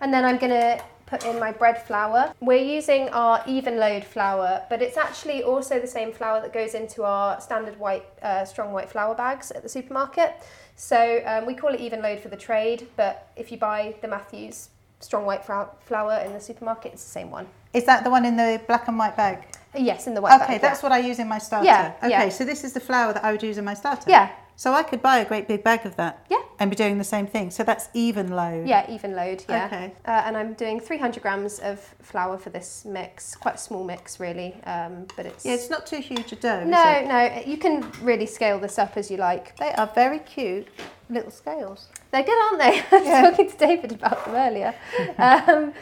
[0.00, 0.82] And then I'm going to
[1.18, 2.32] put in my bread flour.
[2.40, 7.04] We're using our Evenlode flour, but it's actually also the same flour that goes into
[7.04, 10.34] our standard white, uh, strong white flour bags at the supermarket.
[10.76, 14.70] So um, we call it Evenlode for the trade, but if you buy the Matthews
[15.00, 17.46] strong white flour in the supermarket, it's the same one.
[17.72, 19.44] Is that the one in the black and white bag?
[19.76, 20.42] Yes, in the white bag.
[20.42, 20.58] Okay, yeah.
[20.58, 21.66] that's what I use in my starter.
[21.66, 22.28] Yeah, Okay, yeah.
[22.28, 24.08] so this is the flour that I would use in my starter.
[24.08, 24.30] Yeah.
[24.56, 26.24] So I could buy a great big bag of that.
[26.30, 26.38] Yeah.
[26.60, 27.50] And be doing the same thing.
[27.50, 28.68] So that's Evenlode.
[28.68, 29.44] Yeah, even load.
[29.48, 29.66] Yeah.
[29.66, 29.92] Okay.
[30.06, 33.34] Uh, and I'm doing 300 grams of flour for this mix.
[33.34, 34.54] Quite a small mix, really.
[34.64, 35.44] Um, but it's.
[35.44, 36.60] Yeah, it's not too huge a dough.
[36.60, 37.06] is no, it?
[37.08, 37.42] no.
[37.50, 39.56] You can really scale this up as you like.
[39.56, 40.68] They are very cute
[41.10, 41.88] little scales.
[42.12, 42.80] They're good, aren't they?
[42.96, 43.22] I was Yeah.
[43.30, 44.74] talking to David about them earlier.
[45.18, 45.72] Um,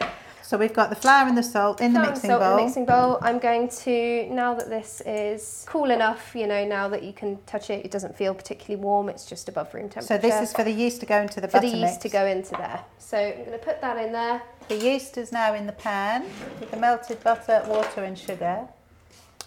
[0.43, 2.47] So we've got the flour and the salt in the flour and mixing salt in
[2.47, 2.57] bowl.
[2.57, 3.17] the mixing bowl.
[3.21, 6.35] I'm going to now that this is cool enough.
[6.35, 9.07] You know, now that you can touch it, it doesn't feel particularly warm.
[9.07, 10.07] It's just above room temperature.
[10.07, 12.09] So this is for the yeast to go into the for butter the yeast to
[12.09, 12.83] go into there.
[12.97, 14.41] So I'm going to put that in there.
[14.67, 16.25] The yeast is now in the pan
[16.59, 18.67] with the melted butter, water and sugar.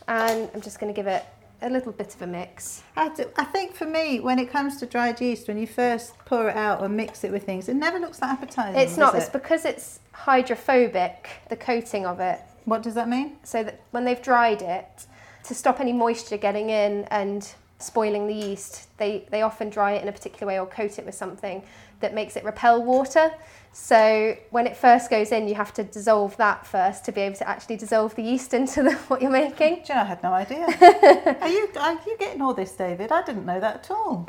[0.08, 1.24] and I'm just going to give it
[1.62, 2.82] a little bit of a mix.
[2.96, 6.12] I, do, I think for me, when it comes to dried yeast, when you first
[6.26, 8.78] pour it out or mix it with things, it never looks that appetizing.
[8.78, 13.36] It's not, does it's because it's hydrophobic, the coating of it, What does that mean?
[13.44, 15.06] so that when they've dried it,
[15.44, 20.02] to stop any moisture getting in and spoiling the yeast, they, they often dry it
[20.02, 21.62] in a particular way or coat it with something
[22.00, 23.30] that makes it repel water.
[23.72, 27.36] So when it first goes in, you have to dissolve that first to be able
[27.36, 29.74] to actually dissolve the yeast into the, what you're making.
[29.76, 30.64] Do you know, I had no idea.
[31.40, 33.12] are, you, are you getting all this, David?
[33.12, 34.26] I didn't know that at all.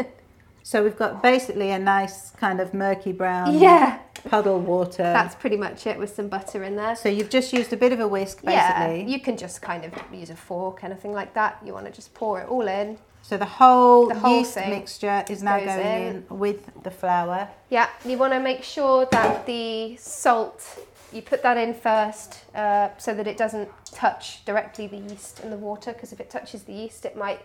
[0.62, 5.02] so we've got basically a nice kind of murky brown Yeah, puddle water.
[5.02, 6.96] that's pretty much it with some butter in there.
[6.96, 9.00] so you've just used a bit of a whisk, basically.
[9.02, 11.58] Yeah, you can just kind of use a fork, anything like that.
[11.64, 12.98] You want to just pour it all in.
[13.22, 16.16] so the whole, The whole yeast mixture is now going in.
[16.30, 16.38] in.
[16.38, 17.48] with the flour.
[17.70, 20.64] Yeah, you want to make sure that the salt,
[21.12, 25.50] you put that in first uh, so that it doesn't touch directly the yeast and
[25.52, 27.40] the water because if it touches the yeast, it might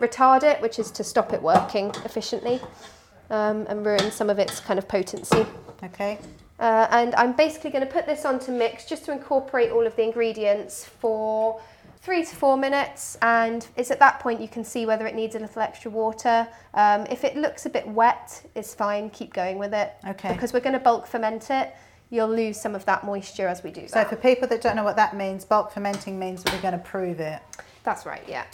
[0.00, 2.60] retard it, which is to stop it working efficiently
[3.30, 5.44] um, and ruin some of its kind of potency.
[5.84, 6.18] Okay.
[6.58, 9.86] Uh, and I'm basically going to put this on to mix just to incorporate all
[9.86, 11.60] of the ingredients for
[12.02, 13.16] three to four minutes.
[13.22, 16.46] And it's at that point you can see whether it needs a little extra water.
[16.74, 19.92] Um, if it looks a bit wet, it's fine, keep going with it.
[20.06, 20.32] Okay.
[20.32, 21.74] Because we're going to bulk ferment it,
[22.10, 24.10] you'll lose some of that moisture as we do So that.
[24.10, 26.78] So for people that don't know what that means, bulk fermenting means we're going to
[26.78, 27.40] prove it.
[27.82, 28.44] That's right, yeah.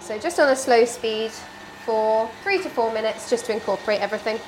[0.00, 1.30] So just on a slow speed
[1.84, 4.40] for three to four minutes just to incorporate everything.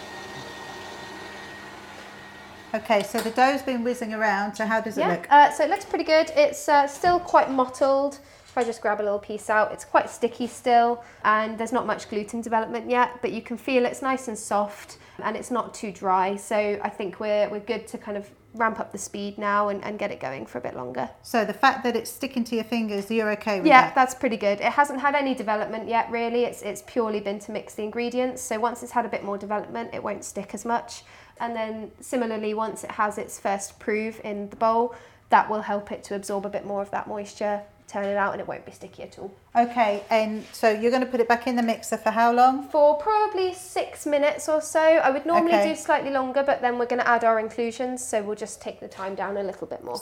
[2.75, 4.55] Okay, so the dough's been whizzing around.
[4.55, 5.27] So how does it Yeah, look?
[5.31, 6.31] uh, so it looks pretty good.
[6.37, 8.19] It's uh, still quite mottled.
[8.47, 11.87] If I just grab a little piece out, it's quite sticky still, and there's not
[11.87, 15.75] much gluten development yet, but you can feel it's nice and soft, and it's not
[15.75, 16.37] too dry.
[16.37, 19.85] So I think we're we're good to kind of ramp up the speed now and,
[19.85, 21.09] and get it going for a bit longer.
[21.23, 23.95] So the fact that it's sticking to your fingers, you're okay with Yeah, that?
[23.95, 24.61] that's pretty good.
[24.61, 26.45] It hasn't had any development yet, really.
[26.45, 28.43] It's it's purely been to mix the ingredients.
[28.43, 31.03] So once it's had a bit more development, it won't stick as much.
[31.41, 34.95] And then similarly, once it has its first prove in the bowl,
[35.31, 38.33] that will help it to absorb a bit more of that moisture turn it out
[38.33, 39.35] and it won't be sticky at all.
[39.57, 42.69] Okay, and so you're going to put it back in the mixer for how long?
[42.69, 44.79] For probably six minutes or so.
[44.81, 45.71] I would normally Okay.
[45.71, 48.79] do slightly longer, but then we're going to add our inclusions, so we'll just take
[48.81, 50.01] the time down a little bit more.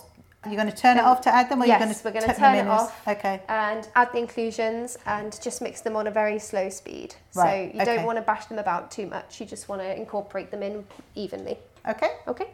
[0.51, 2.05] You're going to turn it Um, off to add them, or yes, you're going to
[2.05, 3.09] we're gonna tuck turn them it in off.
[3.09, 3.40] Okay.
[3.49, 7.14] And add the inclusions and just mix them on a very slow speed.
[7.34, 9.97] Right, So you don't want to bash them about too much, you just want to
[9.97, 10.84] incorporate them in
[11.14, 11.59] evenly.
[11.88, 12.11] Okay.
[12.26, 12.49] Okay?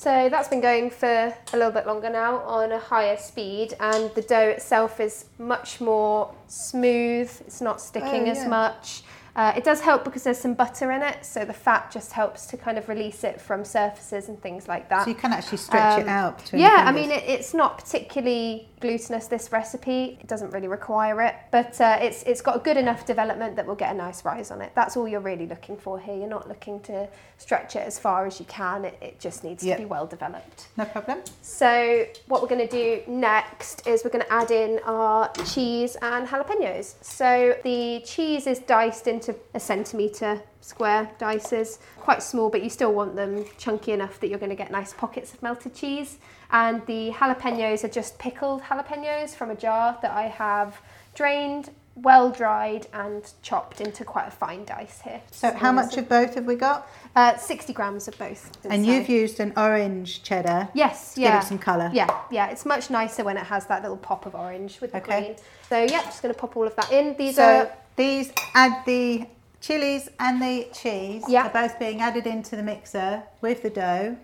[0.00, 1.06] So that's been going for
[1.52, 5.78] a little bit longer now on a higher speed, and the dough itself is much
[5.78, 7.30] more smooth.
[7.46, 9.02] It's not sticking Oh, as much.
[9.36, 12.46] Uh, it does help because there's some butter in it, so the fat just helps
[12.46, 15.04] to kind of release it from surfaces and things like that.
[15.04, 18.69] So you can actually stretch it Um, out Yeah, I mean, it, it's not particularly
[18.80, 20.18] glutinous, this recipe.
[20.20, 23.66] It doesn't really require it, but uh, it's, it's got a good enough development that
[23.66, 24.72] we'll get a nice rise on it.
[24.74, 26.16] That's all you're really looking for here.
[26.16, 27.08] You're not looking to
[27.38, 29.76] stretch it as far as you can, it, it just needs Yep.
[29.76, 30.68] to be well developed.
[30.76, 31.18] No problem.
[31.42, 35.96] So, what we're going to do next is we're going to add in our cheese
[36.02, 36.94] and jalapenos.
[37.02, 42.92] So, the cheese is diced into a centimetre square dices, quite small, but you still
[42.92, 46.18] want them chunky enough that you're going to get nice pockets of melted cheese.
[46.52, 50.80] And the jalapenos are just pickled jalapenos from a jar that I have
[51.14, 55.20] drained, well dried, and chopped into quite a fine dice here.
[55.30, 56.88] So how much of both have we got?
[57.14, 58.50] Uh, 60 grams of both.
[58.64, 60.68] And you've used an orange cheddar.
[60.74, 61.40] Yes, to give it yeah.
[61.40, 61.90] some colour.
[61.92, 62.50] Yeah, yeah.
[62.50, 65.20] It's much nicer when it has that little pop of orange with the Okay.
[65.20, 65.36] green.
[65.68, 67.16] So yeah, just going to pop all of that in.
[67.16, 69.26] These So are these add the
[69.60, 71.24] chilies and the cheese.
[71.28, 71.46] Yeah.
[71.46, 74.16] Are both being added into the mixer with the dough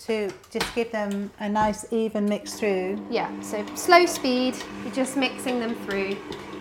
[0.00, 3.04] to just give them a nice even mix through.
[3.10, 3.28] yeah.
[3.40, 4.54] So slow speed.
[4.84, 6.12] You're just mixing them through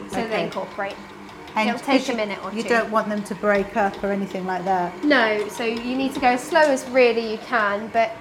[0.10, 0.28] so Okay.
[0.28, 0.96] they incorporate.
[1.56, 2.70] And It'll take a minute or You two.
[2.70, 5.04] don't want them to break up or anything like that.
[5.04, 8.12] No, so you need to go as slow as really you can, but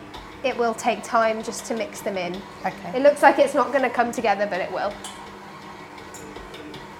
[0.44, 2.34] it will take time just to mix them in.
[2.64, 2.92] Okay.
[2.98, 4.92] It looks like it's not going to come together, but it will.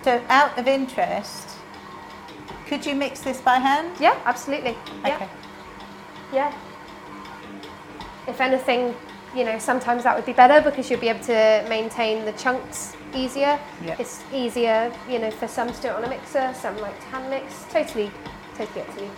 [0.03, 1.56] So out of interest,
[2.67, 3.97] could you mix this by hand?
[4.01, 4.77] Yeah, absolutely.
[5.05, 5.15] Yeah.
[5.15, 5.29] Okay.
[6.33, 6.55] Yeah.
[8.27, 8.95] If anything,
[9.35, 12.97] you know, sometimes that would be better because you'll be able to maintain the chunks
[13.15, 13.59] easier.
[13.85, 13.97] Yeah.
[13.99, 17.07] It's easier, you know, for some to do it on a mixer, some like to
[17.07, 17.65] hand mix.
[17.71, 18.11] Totally,
[18.57, 19.11] totally up to you.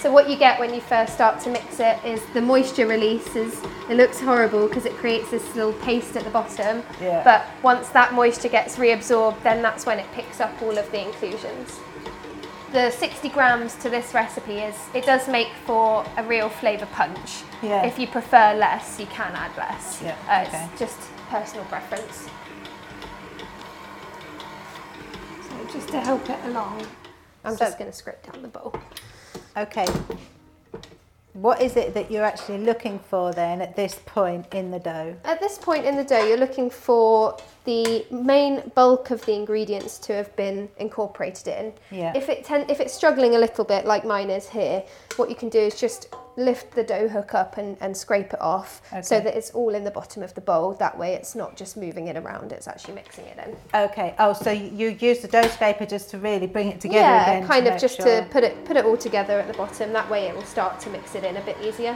[0.00, 3.60] So what you get when you first start to mix it is the moisture releases.
[3.90, 6.82] It looks horrible because it creates this little paste at the bottom.
[7.00, 7.22] Yeah.
[7.24, 11.04] But once that moisture gets reabsorbed, then that's when it picks up all of the
[11.04, 11.78] inclusions
[12.72, 17.42] the 60 grams to this recipe is it does make for a real flavour punch.
[17.62, 17.84] Yeah.
[17.86, 20.00] If you prefer less, you can add less.
[20.02, 20.68] Yeah, Uh, okay.
[20.72, 20.98] It's just
[21.30, 22.28] personal preference.
[25.48, 26.86] So just to help it along,
[27.44, 28.74] I'm So- just going to scrape down the bowl.
[29.58, 29.86] Okay.
[31.32, 35.16] What is it that you're actually looking for then at this point in the dough?
[35.24, 37.36] At this point in the dough, you're looking for
[37.68, 41.74] the main bulk of the ingredients to have been incorporated in.
[41.90, 42.14] Yeah.
[42.16, 44.82] If it ten- if it's struggling a little bit, like mine is here,
[45.16, 48.40] what you can do is just lift the dough hook up and, and scrape it
[48.40, 50.72] off so that it's all in the bottom of the bowl.
[50.74, 53.54] That way, it's not just moving it around; it's actually mixing it in.
[53.78, 54.14] Okay.
[54.18, 57.46] Oh, so you use the dough scraper just to really bring it together yeah, again.
[57.46, 58.22] kind to of just sure.
[58.22, 59.92] to put it put it all together at the bottom.
[59.92, 61.94] That way, it will start to mix it in a bit easier.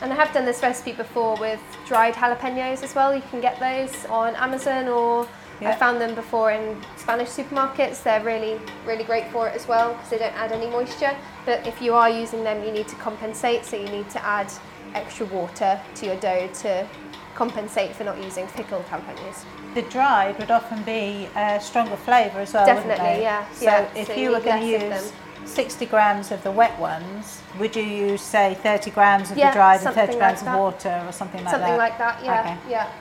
[0.00, 3.14] And I have done this recipe before with dried jalapenos as well.
[3.14, 5.26] You can get those on Amazon or
[5.60, 5.70] Yeah.
[5.70, 8.04] I found them before in Spanish supermarkets.
[8.04, 11.16] They're really, really great for it as well because they don't add any moisture.
[11.44, 13.64] But if you are using them, you need to compensate.
[13.64, 14.52] So you need to add
[14.94, 16.86] extra water to your dough to
[17.34, 19.44] compensate for not using pickled jalapenos.
[19.74, 22.66] The dried would often be a stronger flavour as well.
[22.66, 25.12] wouldn't Definitely, yeah, So yeah, if so you were going to use
[25.44, 29.56] 60 grams of the wet ones, would you use say 30 grams of Yeah, the
[29.56, 30.54] dried and 30 grams that.
[30.54, 31.76] of water or something like Something that?
[31.76, 32.40] Something like that, yeah.
[32.40, 32.70] Okay.
[32.70, 32.92] Yeah.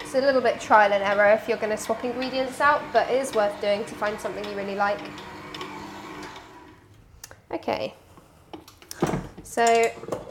[0.00, 3.08] It's a little bit trial and error if you're going to swap ingredients out, but
[3.10, 4.98] it is worth doing to find something you really like.
[7.52, 7.94] Okay.
[9.42, 9.62] So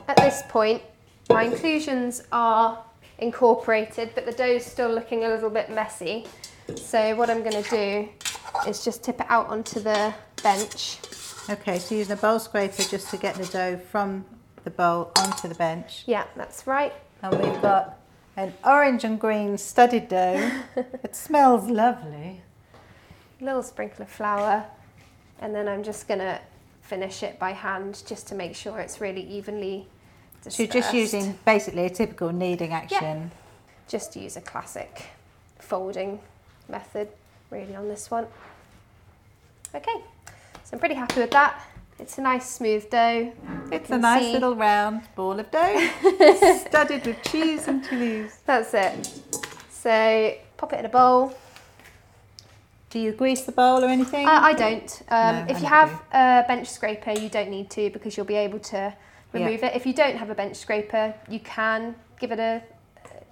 [0.07, 0.81] at this point,
[1.29, 2.83] my inclusions are
[3.19, 6.25] incorporated, but the dough is still looking a little bit messy.
[6.75, 8.09] So what I'm going to do
[8.67, 10.13] is just tip it out onto the
[10.43, 10.97] bench.
[11.49, 14.25] Okay, so using a bowl scraper just to get the dough from
[14.63, 16.03] the bowl onto the bench.
[16.05, 16.93] Yeah, that's right.
[17.21, 17.97] And we've got
[18.37, 20.51] an orange and green studded dough.
[20.75, 22.41] it smells lovely.
[23.41, 24.65] A little sprinkle of flour
[25.41, 26.39] and then I'm just going to
[26.81, 29.87] finish it by hand just to make sure it's really evenly
[30.43, 30.57] dispersed.
[30.57, 33.01] So you're just using basically a typical kneading action.
[33.01, 33.27] Yeah.
[33.87, 35.07] just use a classic
[35.59, 36.19] folding
[36.67, 37.09] method
[37.49, 38.27] really on this one.
[39.73, 39.95] Okay,
[40.63, 41.61] so I'm pretty happy with that.
[41.99, 43.31] It's a nice smooth dough.
[43.71, 45.89] It's a nice see- little round ball of dough,
[46.67, 48.39] studded with cheese and chilies.
[48.45, 49.21] That's it.
[49.69, 51.33] So pop it in a bowl.
[52.89, 54.25] Do you grease the bowl or anything?
[54.27, 55.01] Uh, I don't.
[55.09, 58.25] Um, No, if I you have a bench scraper, you don't need to because you'll
[58.25, 58.93] be able to
[59.33, 59.75] remove it.
[59.75, 62.63] If you don't have a bench scraper, you can give it a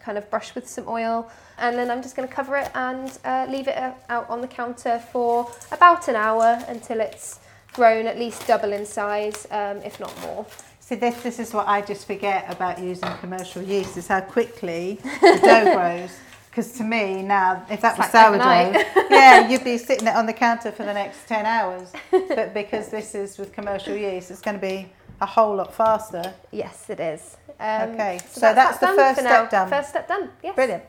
[0.08, 3.12] kind of brush with some oil, and then I'm just going to cover it and
[3.26, 7.40] uh, leave it uh, out on the counter for about an hour until it's
[7.74, 10.46] grown at least double in size, um, if not more.
[10.80, 14.98] See, this, this is what I just forget about using commercial yeast is how quickly
[15.20, 16.18] the dough grows.
[16.50, 20.26] Because to me now, if that was like sourdough, yeah, you'd be sitting it on
[20.26, 21.92] the counter for the next 10 hours.
[22.12, 24.90] But because this is with commercial yeast, it's going to be
[25.22, 26.34] a whole lot faster.
[26.52, 27.38] Yes, it is.
[27.60, 29.50] Um, Okay, so that's the first step now.
[29.50, 29.70] done.
[29.70, 30.30] First step done.
[30.44, 30.56] Yes.
[30.56, 30.84] Brilliant.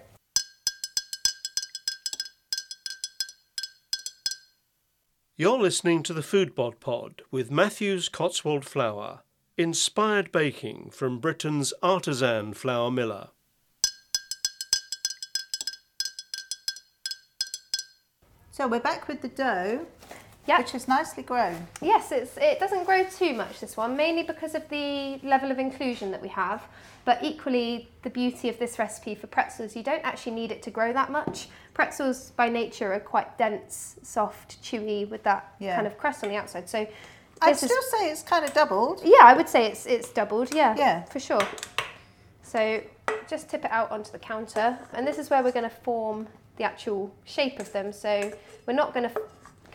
[5.37, 9.21] You're listening to the Foodbod Pod with Matthews Cotswold Flour,
[9.57, 13.29] inspired baking from Britain's artisan flour miller.
[18.51, 19.87] So we're back with the dough,
[20.49, 20.59] Yep.
[20.61, 21.67] which is nicely grown.
[21.83, 25.59] Yes, it's, it doesn't grow too much, this one, mainly because of the level of
[25.59, 26.63] inclusion that we have.
[27.05, 30.71] But equally, the beauty of this recipe for pretzels, you don't actually need it to
[30.71, 31.49] grow that much.
[31.75, 35.75] Pretzels, by nature, are quite dense, soft, chewy, with that Yeah.
[35.77, 36.69] kind of crust on the outside.
[36.69, 36.87] So,
[37.41, 39.01] I'd this is, still say it's kind of doubled.
[39.05, 40.53] yeah, I would say it's it's doubled.
[40.55, 41.05] Yeah, Yeah.
[41.05, 41.41] for sure.
[42.43, 42.83] So,
[43.29, 46.27] just tip it out onto the counter, and this is where we're going to form
[46.57, 47.93] the actual shape of them.
[47.93, 48.33] So,
[48.67, 49.21] we're not going to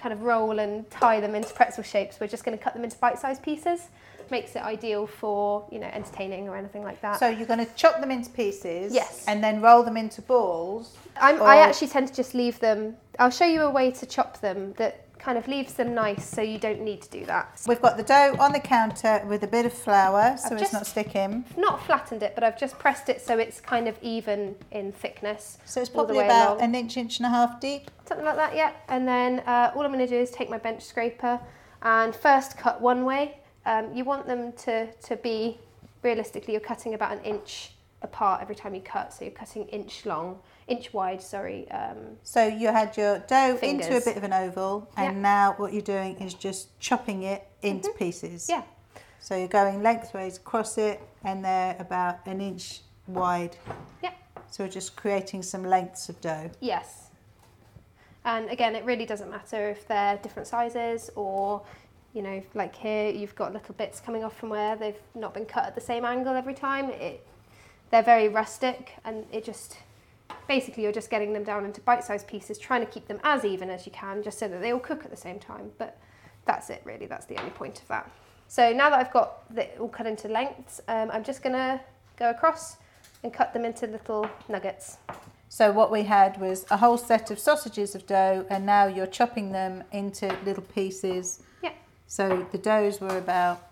[0.04, 2.20] kind of roll and tie them into pretzel shapes.
[2.20, 3.88] We're just going to cut them into bite-sized pieces.
[4.30, 7.20] Makes it ideal for you know entertaining or anything like that.
[7.20, 8.93] So you're going to chop them into pieces.
[8.93, 9.26] Yes.
[9.28, 10.97] And then roll them into balls.
[11.18, 12.95] I'm, I actually tend to just leave them.
[13.20, 16.41] I'll show you a way to chop them that kind of leaves them nice, so
[16.41, 17.61] you don't need to do that.
[17.65, 20.74] We've got the dough on the counter with a bit of flour so I've it's
[20.74, 21.45] not sticking.
[21.55, 25.59] Not flattened it, but I've just pressed it so it's kind of even in thickness.
[25.65, 26.61] So it's probably about along.
[26.61, 27.89] an inch, inch and a half deep.
[28.05, 28.74] something like that, yeah.
[28.89, 31.39] And then uh, all I'm going to do is take my bench scraper
[31.84, 33.38] and first cut one way.
[33.65, 35.57] Um, you want them to, to be,
[36.01, 37.71] realistically, you're cutting about an inch
[38.01, 39.13] apart every time you cut.
[39.13, 41.70] So you're cutting inch long, inch wide, sorry.
[41.72, 45.11] Um, So you had your dough into a bit of an oval, and Yeah.
[45.11, 45.22] Mm-hmm.
[45.22, 48.47] now what you're doing is just chopping it into pieces.
[48.49, 48.64] yeah,
[49.20, 53.57] So you're going lengthways across it, and they're about an inch wide.
[54.01, 54.11] yeah,
[54.49, 56.51] So we're just creating some lengths of dough.
[56.59, 56.99] yes.
[58.26, 61.61] And again, it really doesn't matter if they're different sizes or,
[62.14, 65.45] you know, like here, you've got little bits coming off from where they've not been
[65.45, 66.89] cut at the same angle every time.
[66.91, 67.28] It,
[67.91, 69.76] they're very rustic and it just
[70.47, 73.69] basically you're just getting them down into bite-sized pieces trying to keep them as even
[73.69, 75.71] as you can just so that they all cook at the same time.
[75.78, 75.99] But
[76.45, 77.05] that's it really.
[77.05, 78.11] That's the only point of that.
[78.47, 81.80] So now that i've got it all cut into lengths um, i'm just going to
[82.17, 82.78] go across
[83.24, 84.97] and cut them into little nuggets.
[85.49, 89.07] So what we had was a whole set of sausages of dough, and now you're
[89.07, 91.43] chopping them into little pieces.
[91.61, 91.74] yeah.
[92.07, 93.71] So the doughs were about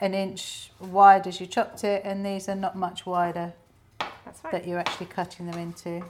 [0.00, 3.52] an inch wide as you chopped it, and these are not much wider
[4.28, 6.04] that's right that you're actually cutting them into.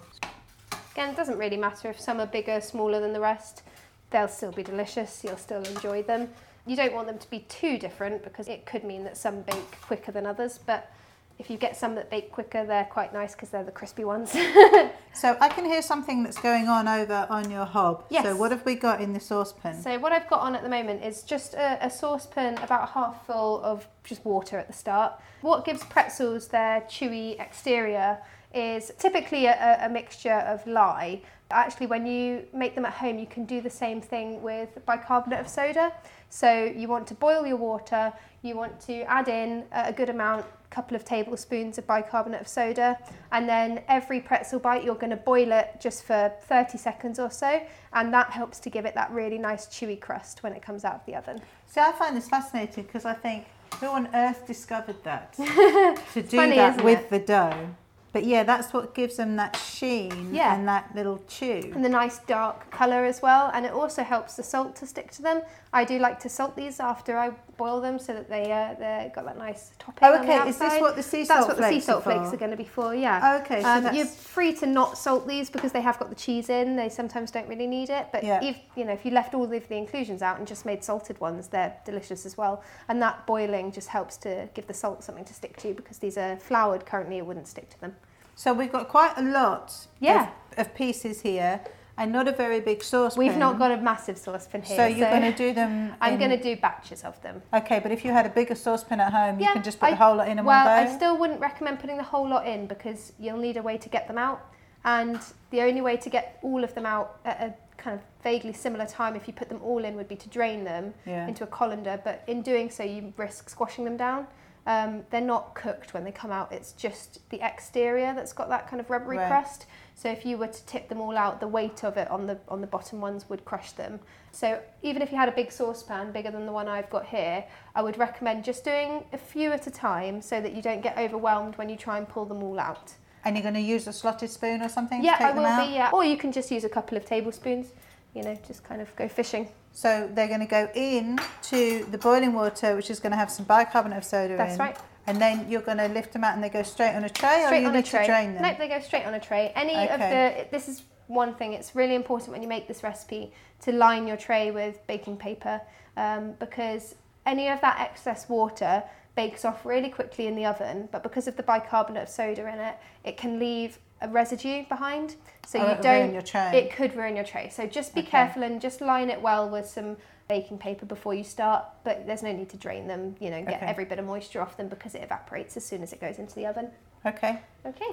[0.92, 3.62] again it doesn't really matter if some are bigger smaller than the rest.
[4.10, 5.22] They'll still be delicious.
[5.22, 6.28] You'll still enjoy them.
[6.66, 9.80] You don't want them to be too different because it could mean that some bake
[9.82, 10.90] quicker than others but
[11.38, 14.34] if you get some that bake quicker they're quite nice because they're the crispy ones
[15.20, 18.04] So I can hear something that's going on over on your hob.
[18.08, 18.22] Yes.
[18.22, 19.82] So what have we got in the saucepan?
[19.82, 23.26] So what I've got on at the moment is just a, a saucepan about half
[23.26, 25.14] full of just water at the start.
[25.40, 28.18] What gives pretzels their chewy exterior
[28.54, 31.20] is typically a, a mixture of lye.
[31.50, 35.40] Actually, when you make them at home, you can do the same thing with bicarbonate
[35.40, 35.92] of soda.
[36.30, 38.12] So you want to boil your water,
[38.42, 42.98] you want to add in a good amount, couple of tablespoons of bicarbonate of soda,
[43.32, 47.30] and then every pretzel bite you're going to boil it just for 30 seconds or
[47.30, 47.60] so,
[47.92, 50.94] and that helps to give it that really nice chewy crust when it comes out
[50.94, 51.40] of the oven.
[51.66, 53.44] See, I find this fascinating because I think
[53.80, 57.10] who on earth discovered that to do funny, that with it?
[57.10, 57.68] the dough?
[58.10, 60.54] But yeah, that's what gives them that sheen Yeah.
[60.54, 61.70] and that little chew.
[61.74, 65.10] And the nice dark colour as well, and it also helps the salt to stick
[65.12, 65.42] to them.
[65.74, 69.12] I do like to salt these after I boil them so that they uh, they
[69.14, 69.98] got that nice topping.
[70.08, 70.48] Oh, okay.
[70.48, 71.48] Is this what the sea salt?
[71.48, 72.36] That's what the sea salt are flakes for?
[72.36, 73.40] are going to be for, yeah.
[73.42, 76.48] Okay, so um, you're free to not salt these because they have got the cheese
[76.48, 76.76] in.
[76.76, 78.42] They sometimes don't really need it, but Yeah.
[78.42, 81.20] if you know if you left all of the inclusions out and just made salted
[81.20, 82.62] ones, they're delicious as well.
[82.88, 86.16] And that boiling just helps to give the salt something to stick to because these
[86.16, 87.94] are floured currently, it wouldn't stick to them.
[88.36, 90.30] So we've got quite a lot Yeah.
[90.56, 91.60] of, of pieces here.
[91.98, 93.18] And not a very big saucepan.
[93.26, 94.76] We've not got a massive saucepan here.
[94.76, 95.92] So you're going to do them.
[96.00, 97.42] I'm in- going to do batches of them.
[97.52, 99.90] Okay, but if you had a bigger saucepan at home, you can just put I-
[99.90, 100.90] the whole lot in in well, one go.
[100.92, 103.88] I still wouldn't recommend putting the whole lot in because you'll need a way to
[103.88, 104.40] get them out.
[104.84, 105.18] And
[105.50, 108.86] the only way to get all of them out at a kind of vaguely similar
[108.86, 111.26] time, if you put them all in, would be to drain them Yeah.
[111.26, 112.00] into a colander.
[112.02, 114.26] But in doing so, you risk squashing them down.
[114.66, 116.52] Um, they're not cooked when they come out.
[116.52, 119.28] It's just the exterior that's got that kind of rubbery Right.
[119.28, 119.66] crust.
[119.94, 122.38] So if you were to tip them all out, the weight of it on the
[122.48, 123.98] on the bottom ones would crush them.
[124.30, 127.44] So even if you had a big saucepan bigger than the one I've got here,
[127.74, 130.98] I would recommend just doing a few at a time so that you don't get
[130.98, 132.94] overwhelmed when you try and pull them all out.
[133.24, 135.38] And you're going to use a slotted spoon or something yeah, to take I them
[135.42, 135.66] will out?
[135.66, 135.74] be.
[135.74, 137.72] Yeah, or you can just use a couple of tablespoons.
[138.14, 139.48] You know, just kind of go fishing.
[139.72, 143.30] So they're going to go in to the boiling water, which is going to have
[143.30, 144.58] some bicarbonate of soda That's in.
[144.58, 144.76] right.
[145.06, 147.44] And then you're going to lift them out and they go straight on a tray,
[147.44, 148.00] or Straight you on need a tray.
[148.00, 148.42] to drain them?
[148.42, 149.52] Nope, they go straight on a tray.
[149.54, 150.46] Any of Okay.
[150.50, 151.52] the this is one thing.
[151.54, 153.32] It's really important when you make this recipe
[153.62, 155.60] to line your tray with baking paper
[155.96, 156.94] um, because
[157.24, 158.82] any of that excess water
[159.16, 160.88] bakes off really quickly in the oven.
[160.92, 165.16] But because of the bicarbonate of soda in it, it can leave a residue behind.
[165.46, 166.00] So Oh, you don't.
[166.02, 166.50] ruin your tray.
[166.56, 167.48] It could ruin your tray.
[167.50, 168.10] So just be Okay.
[168.10, 169.96] careful and just line it well with some
[170.28, 171.64] baking paper before you start.
[171.84, 173.16] But there's no need to drain them.
[173.18, 173.66] You know, get Okay.
[173.66, 176.34] every bit of moisture off them because it evaporates as soon as it goes into
[176.34, 176.70] the oven.
[177.06, 177.38] Okay.
[177.66, 177.90] Okay.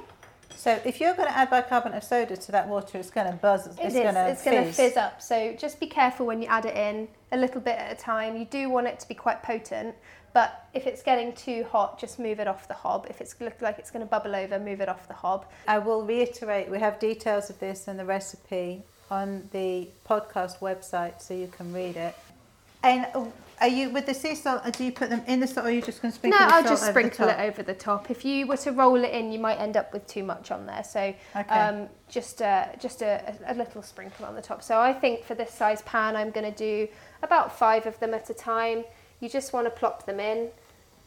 [0.55, 3.33] So if you're going to add bicarbonate of soda to that water, it's going to
[3.33, 3.67] buzz.
[3.67, 5.21] It's It going to It's going to fizz up.
[5.21, 8.37] So just be careful when you add it in, a little bit at a time.
[8.37, 9.95] You do want it to be quite potent,
[10.35, 13.07] but if it's getting too hot, just move it off the hob.
[13.09, 15.45] If it's look like it's going to bubble over, move it off the hob.
[15.65, 21.21] I will reiterate, we have details of this and the recipe on the podcast website
[21.21, 22.13] so you can read it.
[22.83, 23.27] And uh,
[23.61, 25.69] are you, with the sea salt, uh, do you put them in the salt or
[25.69, 28.11] are you just going to sprinkle no, the I'll just sprinkle it over the top.
[28.11, 30.65] If you were to roll it in, you might end up with too much on
[30.65, 30.83] there.
[30.83, 31.47] So Okay.
[31.47, 34.63] um, just a, just a, a little sprinkle on the top.
[34.63, 36.89] So I think for this size pan, I'm going to do
[37.23, 38.83] about five of them at a time.
[39.19, 40.49] You just want to plop them in.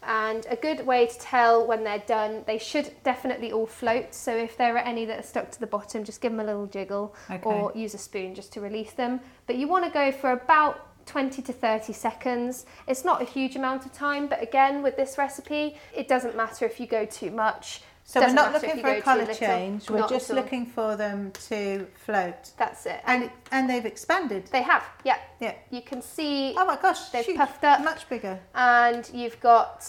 [0.03, 4.15] And a good way to tell when they're done, they should definitely all float.
[4.15, 6.45] So if there are any that are stuck to the bottom, just give them a
[6.45, 7.43] little jiggle Okay.
[7.45, 9.21] or use a spoon just to release them.
[9.47, 12.65] But you want to go for about 20 to 30 seconds.
[12.87, 16.65] It's not a huge amount of time, but again, with this recipe, it doesn't matter
[16.65, 17.81] if you go too much.
[18.09, 20.65] So we're Doesn't not matter if looking for a colour change, we're Not just looking
[20.65, 22.53] for them to float.
[22.57, 23.03] That's it.
[23.05, 24.47] And, and they've expanded.
[24.47, 25.19] They have, yeah.
[25.41, 25.53] Yeah.
[25.71, 27.85] You can see Oh my gosh, They've huge, puffed up.
[27.85, 28.41] Much bigger.
[28.55, 29.87] and you've got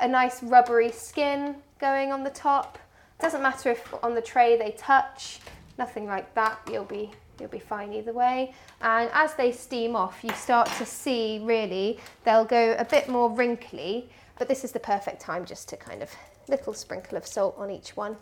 [0.00, 2.78] a nice rubbery skin going on the top.
[3.20, 5.40] Doesn't matter if on the tray they touch,
[5.76, 6.58] nothing like that.
[6.72, 8.54] You'll be you'll be fine either way.
[8.80, 13.30] And as they steam off, you start to see really they'll go a bit more
[13.30, 14.08] wrinkly,
[14.38, 16.08] but this is the perfect time just to kind of
[16.50, 18.16] little sprinkle of salt on each one.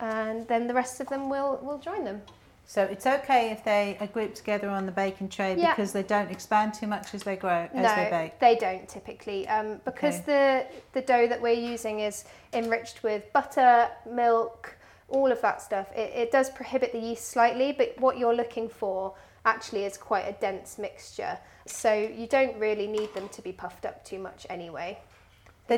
[0.00, 2.22] And then the rest of them will will join them.
[2.64, 5.74] So it's okay if they are grouped together on the baking tray Yeah.
[5.74, 8.38] because they don't expand too much as they grow, as no, they bake.
[8.38, 13.90] they don't typically, um, because the the dough that we're using is enriched with butter,
[14.10, 14.76] milk,
[15.08, 15.88] all of that stuff.
[15.94, 20.22] It, it does prohibit the yeast slightly, but what you're looking for actually is quite
[20.22, 21.38] a dense mixture.
[21.66, 24.98] So you don't really need them to be puffed up too much anyway.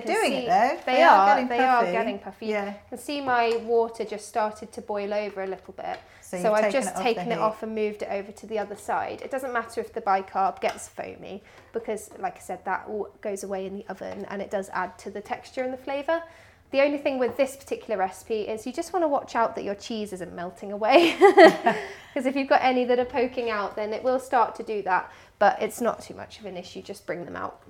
[0.03, 0.79] They're doing see- it though.
[0.87, 1.27] They, are.
[1.35, 1.93] getting they are puffy.
[1.93, 2.47] getting puffy.
[2.47, 2.69] Yeah.
[2.71, 5.99] You can see my water just started to boil over a little bit.
[6.21, 7.39] So So, I've taken just it taken it heat.
[7.41, 9.21] off and moved it over to the other side.
[9.23, 11.43] It doesn't matter if the bicarb gets foamy
[11.73, 14.99] because, like I said, that all goes away in the oven and it does add
[15.01, 16.23] to the texture and the flavour.
[16.71, 19.63] The only thing with this particular recipe is you just want to watch out that
[19.63, 21.15] your cheese isn't melting away.
[22.15, 24.83] Because if you've got any that are poking out, then it will start to do
[24.83, 25.11] that.
[25.41, 27.61] But it's not too much of an issue, just bring them out.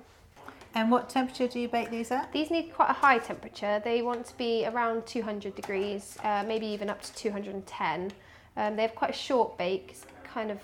[0.75, 2.33] And what temperature do you bake these at?
[2.33, 3.81] These need quite a high temperature.
[3.83, 8.11] They want to be around 200 degrees, uh, maybe even up to 210.
[8.57, 9.95] Um, they have quite a short bake,
[10.25, 10.59] kind of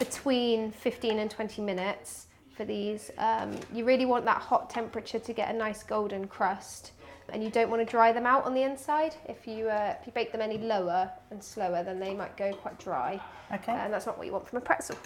[0.00, 3.12] between 15 and 20 minutes for these.
[3.18, 6.90] Um, you really want that hot temperature to get a nice golden crust.
[7.28, 9.14] And you don't want to dry them out on the inside.
[9.28, 12.52] If you uh, if you bake them any lower and slower, then they might go
[12.52, 13.20] quite dry,
[13.52, 13.72] Okay.
[13.72, 14.96] and that's not what you want from a pretzel.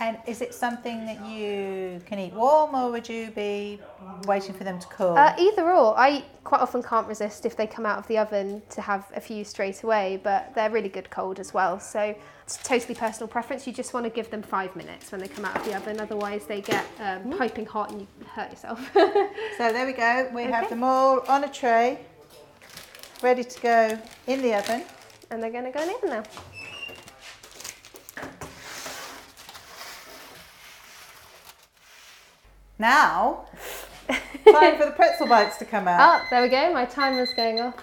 [0.00, 3.80] And is it something that you can eat warm or would you be
[4.26, 5.16] waiting for them to cool?
[5.16, 5.98] Uh, either or.
[5.98, 9.20] I quite often can't resist if they come out of the oven to have a
[9.20, 11.80] few straight away, but they're really good cold as well.
[11.80, 12.14] So
[12.44, 13.66] it's totally personal preference.
[13.66, 16.00] You just want to give them five minutes when they come out of the oven,
[16.00, 18.80] otherwise they get um, piping hot and you hurt yourself.
[18.94, 20.30] so there we go.
[20.32, 21.98] We have them all on a tray,
[23.20, 23.98] ready to go
[24.28, 24.84] in the oven.
[25.30, 26.22] and they're going to go in the oven now.
[32.78, 33.46] Now,
[34.08, 36.20] time for the pretzel bites to come out.
[36.22, 36.72] Oh, there we go.
[36.72, 37.74] My timer's going off.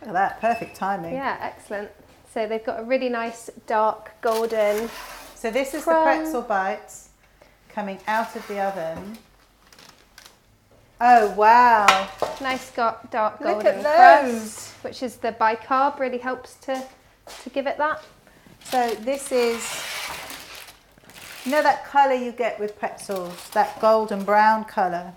[0.00, 1.14] Look at that, perfect timing.
[1.14, 1.90] Yeah, excellent.
[2.32, 4.88] So they've got a really nice dark golden.
[5.34, 7.08] So this is From- the pretzel bites
[7.68, 9.18] coming out of the oven.
[11.02, 12.08] Oh wow!
[12.42, 16.84] Nice got dark Look golden at crust, which is the bicarb, really helps to
[17.42, 18.02] to give it that.
[18.64, 19.64] So this is,
[21.44, 25.12] you know that colour you get with pretzels, that golden brown colour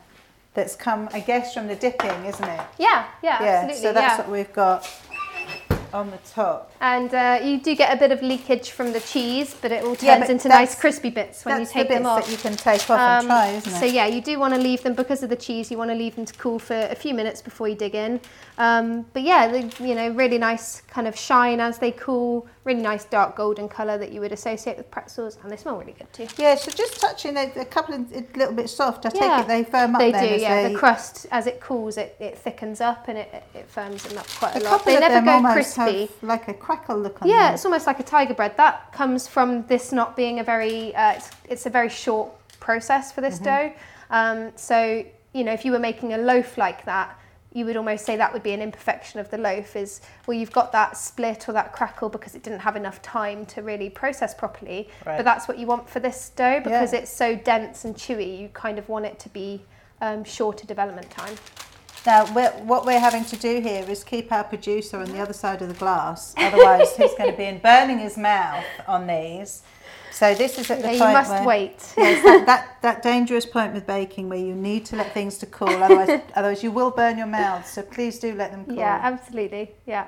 [0.53, 2.61] that's come, I guess, from the dipping, isn't it?
[2.77, 3.49] Yeah, yeah, yeah.
[3.63, 3.81] absolutely.
[3.81, 4.23] So that's yeah.
[4.23, 4.87] what we've got
[5.93, 6.71] on the top.
[6.81, 9.95] And uh, you do get a bit of leakage from the cheese, but it all
[9.95, 12.25] turns Yeah, into nice crispy bits when you take the bits them off.
[12.25, 13.79] that you can take off and Um, try, isn't it?
[13.79, 15.69] So yeah, you do want to leave them because of the cheese.
[15.69, 18.19] You want to leave them to cool for a few minutes before you dig in.
[18.57, 22.47] Um, but yeah, they, you know, really nice kind of shine as they cool.
[22.65, 25.91] Really nice dark golden colour that you would associate with pretzels, and they smell really
[25.91, 26.27] good too.
[26.37, 29.05] Yeah, so just touching a, a couple of a little bit soft.
[29.05, 30.63] I take it they firm up They then do, yeah.
[30.63, 34.17] they, The crust, as it cools, it, it thickens up and it, it, firms them
[34.17, 34.85] up quite a, A lot.
[34.85, 36.09] They never go crispy.
[36.21, 37.53] like a crackle look on Yeah, them.
[37.55, 38.55] it's almost like a tiger bread.
[38.55, 42.31] That comes from this not being a very, uh, it's, it's a very short
[42.61, 43.73] process for this dough.
[44.09, 45.03] Um, so,
[45.33, 47.19] you know, if you were making a loaf like that,
[47.53, 50.51] you would almost say that would be an imperfection of the loaf is, well, you've
[50.51, 54.33] got that split or that crackle because it didn't have enough time to really process
[54.33, 54.89] properly.
[55.05, 55.17] Right.
[55.17, 56.99] But that's what you want for this dough because Yeah.
[56.99, 58.39] it's so dense and chewy.
[58.39, 59.61] You kind of want it to be
[60.01, 61.35] um, shorter development time.
[62.05, 65.31] Now, we're, what we're having to do here is keep our producer on the other
[65.31, 66.33] side of the glass.
[66.35, 69.61] Otherwise, he's going to be in burning his mouth on these.
[70.13, 71.93] So this is at the Yeah, you must where, wait.
[71.97, 75.47] Yes, that, that, that dangerous point with baking where you need to let things to
[75.47, 75.69] cool.
[75.69, 77.67] Otherwise, otherwise you will burn your mouth.
[77.67, 78.75] So please do let them cool.
[78.75, 79.71] Yeah, absolutely.
[79.87, 80.07] Yeah.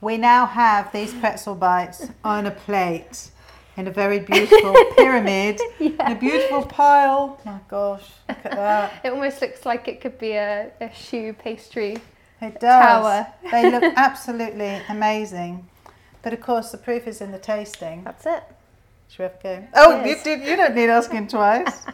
[0.00, 3.30] We now have these pretzel bites on a plate
[3.76, 7.40] in a very beautiful pyramid, in a beautiful pile.
[7.44, 9.00] My gosh, look at that.
[9.04, 11.98] It almost looks like it could be a, a choux pastry.
[12.40, 12.84] It does.
[12.84, 13.26] Tower.
[13.50, 15.68] they look absolutely amazing.
[16.22, 18.02] But of course, the proof is in the tasting.
[18.02, 18.42] That's it.
[19.08, 19.68] Should we have a go?
[19.74, 20.22] Oh, you, Yes.
[20.24, 21.86] did, you don't need asking twice.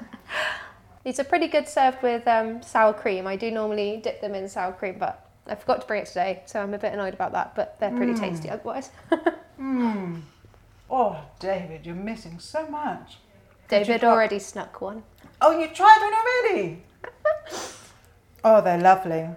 [1.04, 3.26] These are pretty good served with um, sour cream.
[3.26, 6.42] I do normally dip them in sour cream, but I forgot to bring it today,
[6.46, 7.54] so I'm a bit annoyed about that.
[7.56, 8.90] But they're pretty tasty otherwise.
[10.90, 13.18] oh, David, you're missing so much.
[13.68, 15.02] David already snuck one.
[15.40, 16.82] Oh, you tried one already?
[18.44, 19.28] oh, they're lovely.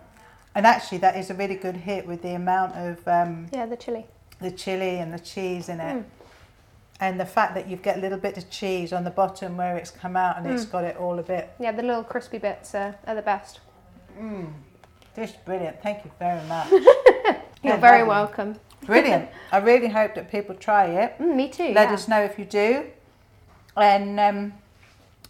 [0.53, 3.75] And actually, that is a really good hit with the amount of um, Yeah, the
[3.77, 4.05] chili.
[4.39, 6.05] the chili and the cheese in it.
[7.01, 9.75] And the fact that you've got a little bit of cheese on the bottom where
[9.75, 10.53] it's come out and Hmm.
[10.55, 11.49] it's got it all a bit.
[11.59, 13.59] Yeah, the little crispy bits are, are the best.
[15.13, 15.81] This is brilliant.
[15.81, 16.69] Thank you very much.
[17.63, 18.07] You're very lovely.
[18.09, 18.55] welcome.
[18.85, 19.29] Brilliant.
[19.51, 21.17] I really hope that people try it.
[21.19, 21.73] Mm, me too.
[21.73, 21.93] Let yeah.
[21.93, 22.85] us know if you do.
[23.75, 24.53] And um,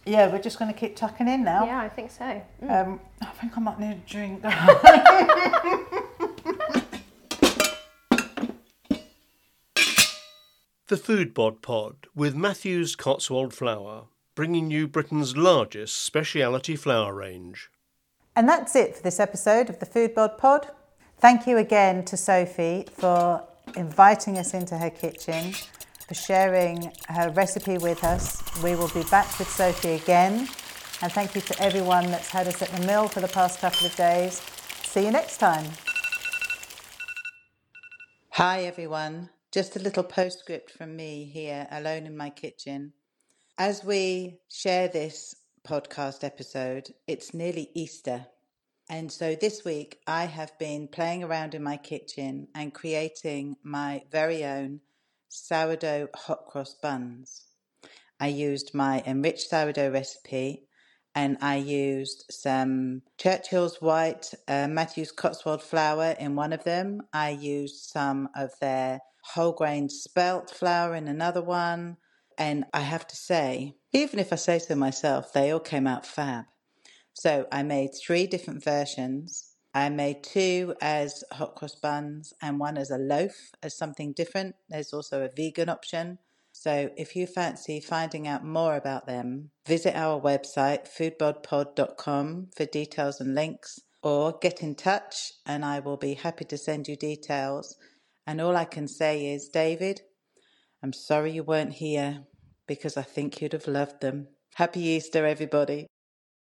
[0.04, 1.64] yeah, we're just going to keep tucking in now.
[1.64, 2.42] Yeah, I think so.
[2.68, 4.42] Um, I think I might need a drink.
[10.88, 14.04] The Foodbod Pod with Matthews Cotswold Flour,
[14.36, 17.70] bringing you Britain's largest speciality flour range.
[18.36, 20.68] and that's it for this episode of the Foodbod Pod.
[21.18, 23.42] Thank you again to Sophie for
[23.76, 25.54] inviting us into her kitchen,
[26.06, 28.42] for sharing her recipe with us.
[28.62, 30.48] We will be back with Sophie again.
[31.02, 33.86] And thank you to everyone that's had us at the mill for the past couple
[33.86, 34.40] of days.
[34.84, 35.64] See you next time.
[38.30, 39.30] Hi, everyone.
[39.56, 42.92] Just a little postscript from me here, alone in my kitchen.
[43.56, 45.34] As we share this
[45.66, 48.26] podcast episode, it's nearly Easter.
[48.90, 54.02] And so this week I have been playing around in my kitchen and creating my
[54.12, 54.80] very own
[55.30, 57.46] sourdough hot cross buns.
[58.20, 60.68] I used my enriched sourdough recipe
[61.14, 67.00] and I used some Churchill's White uh, Matthews Cotswold flour in one of them.
[67.14, 69.00] I used some of their
[69.34, 71.96] whole grain spelt flour in another one.
[72.38, 76.06] And I have to say, even if I say so myself, they all came out
[76.06, 76.44] fab.
[77.14, 79.54] So I made three different versions.
[79.72, 84.54] I made two as hot cross buns and one as a loaf, as something different.
[84.68, 86.18] There's also a vegan option.
[86.52, 93.20] So if you fancy finding out more about them, visit our website, foodbodpod.com, for details
[93.20, 97.76] and links, or get in touch and I will be happy to send you details.
[98.26, 100.00] And all I can say is, David,
[100.82, 102.24] I'm sorry you weren't here
[102.66, 104.28] because I think you'd have loved them.
[104.54, 105.86] Happy Easter, everybody.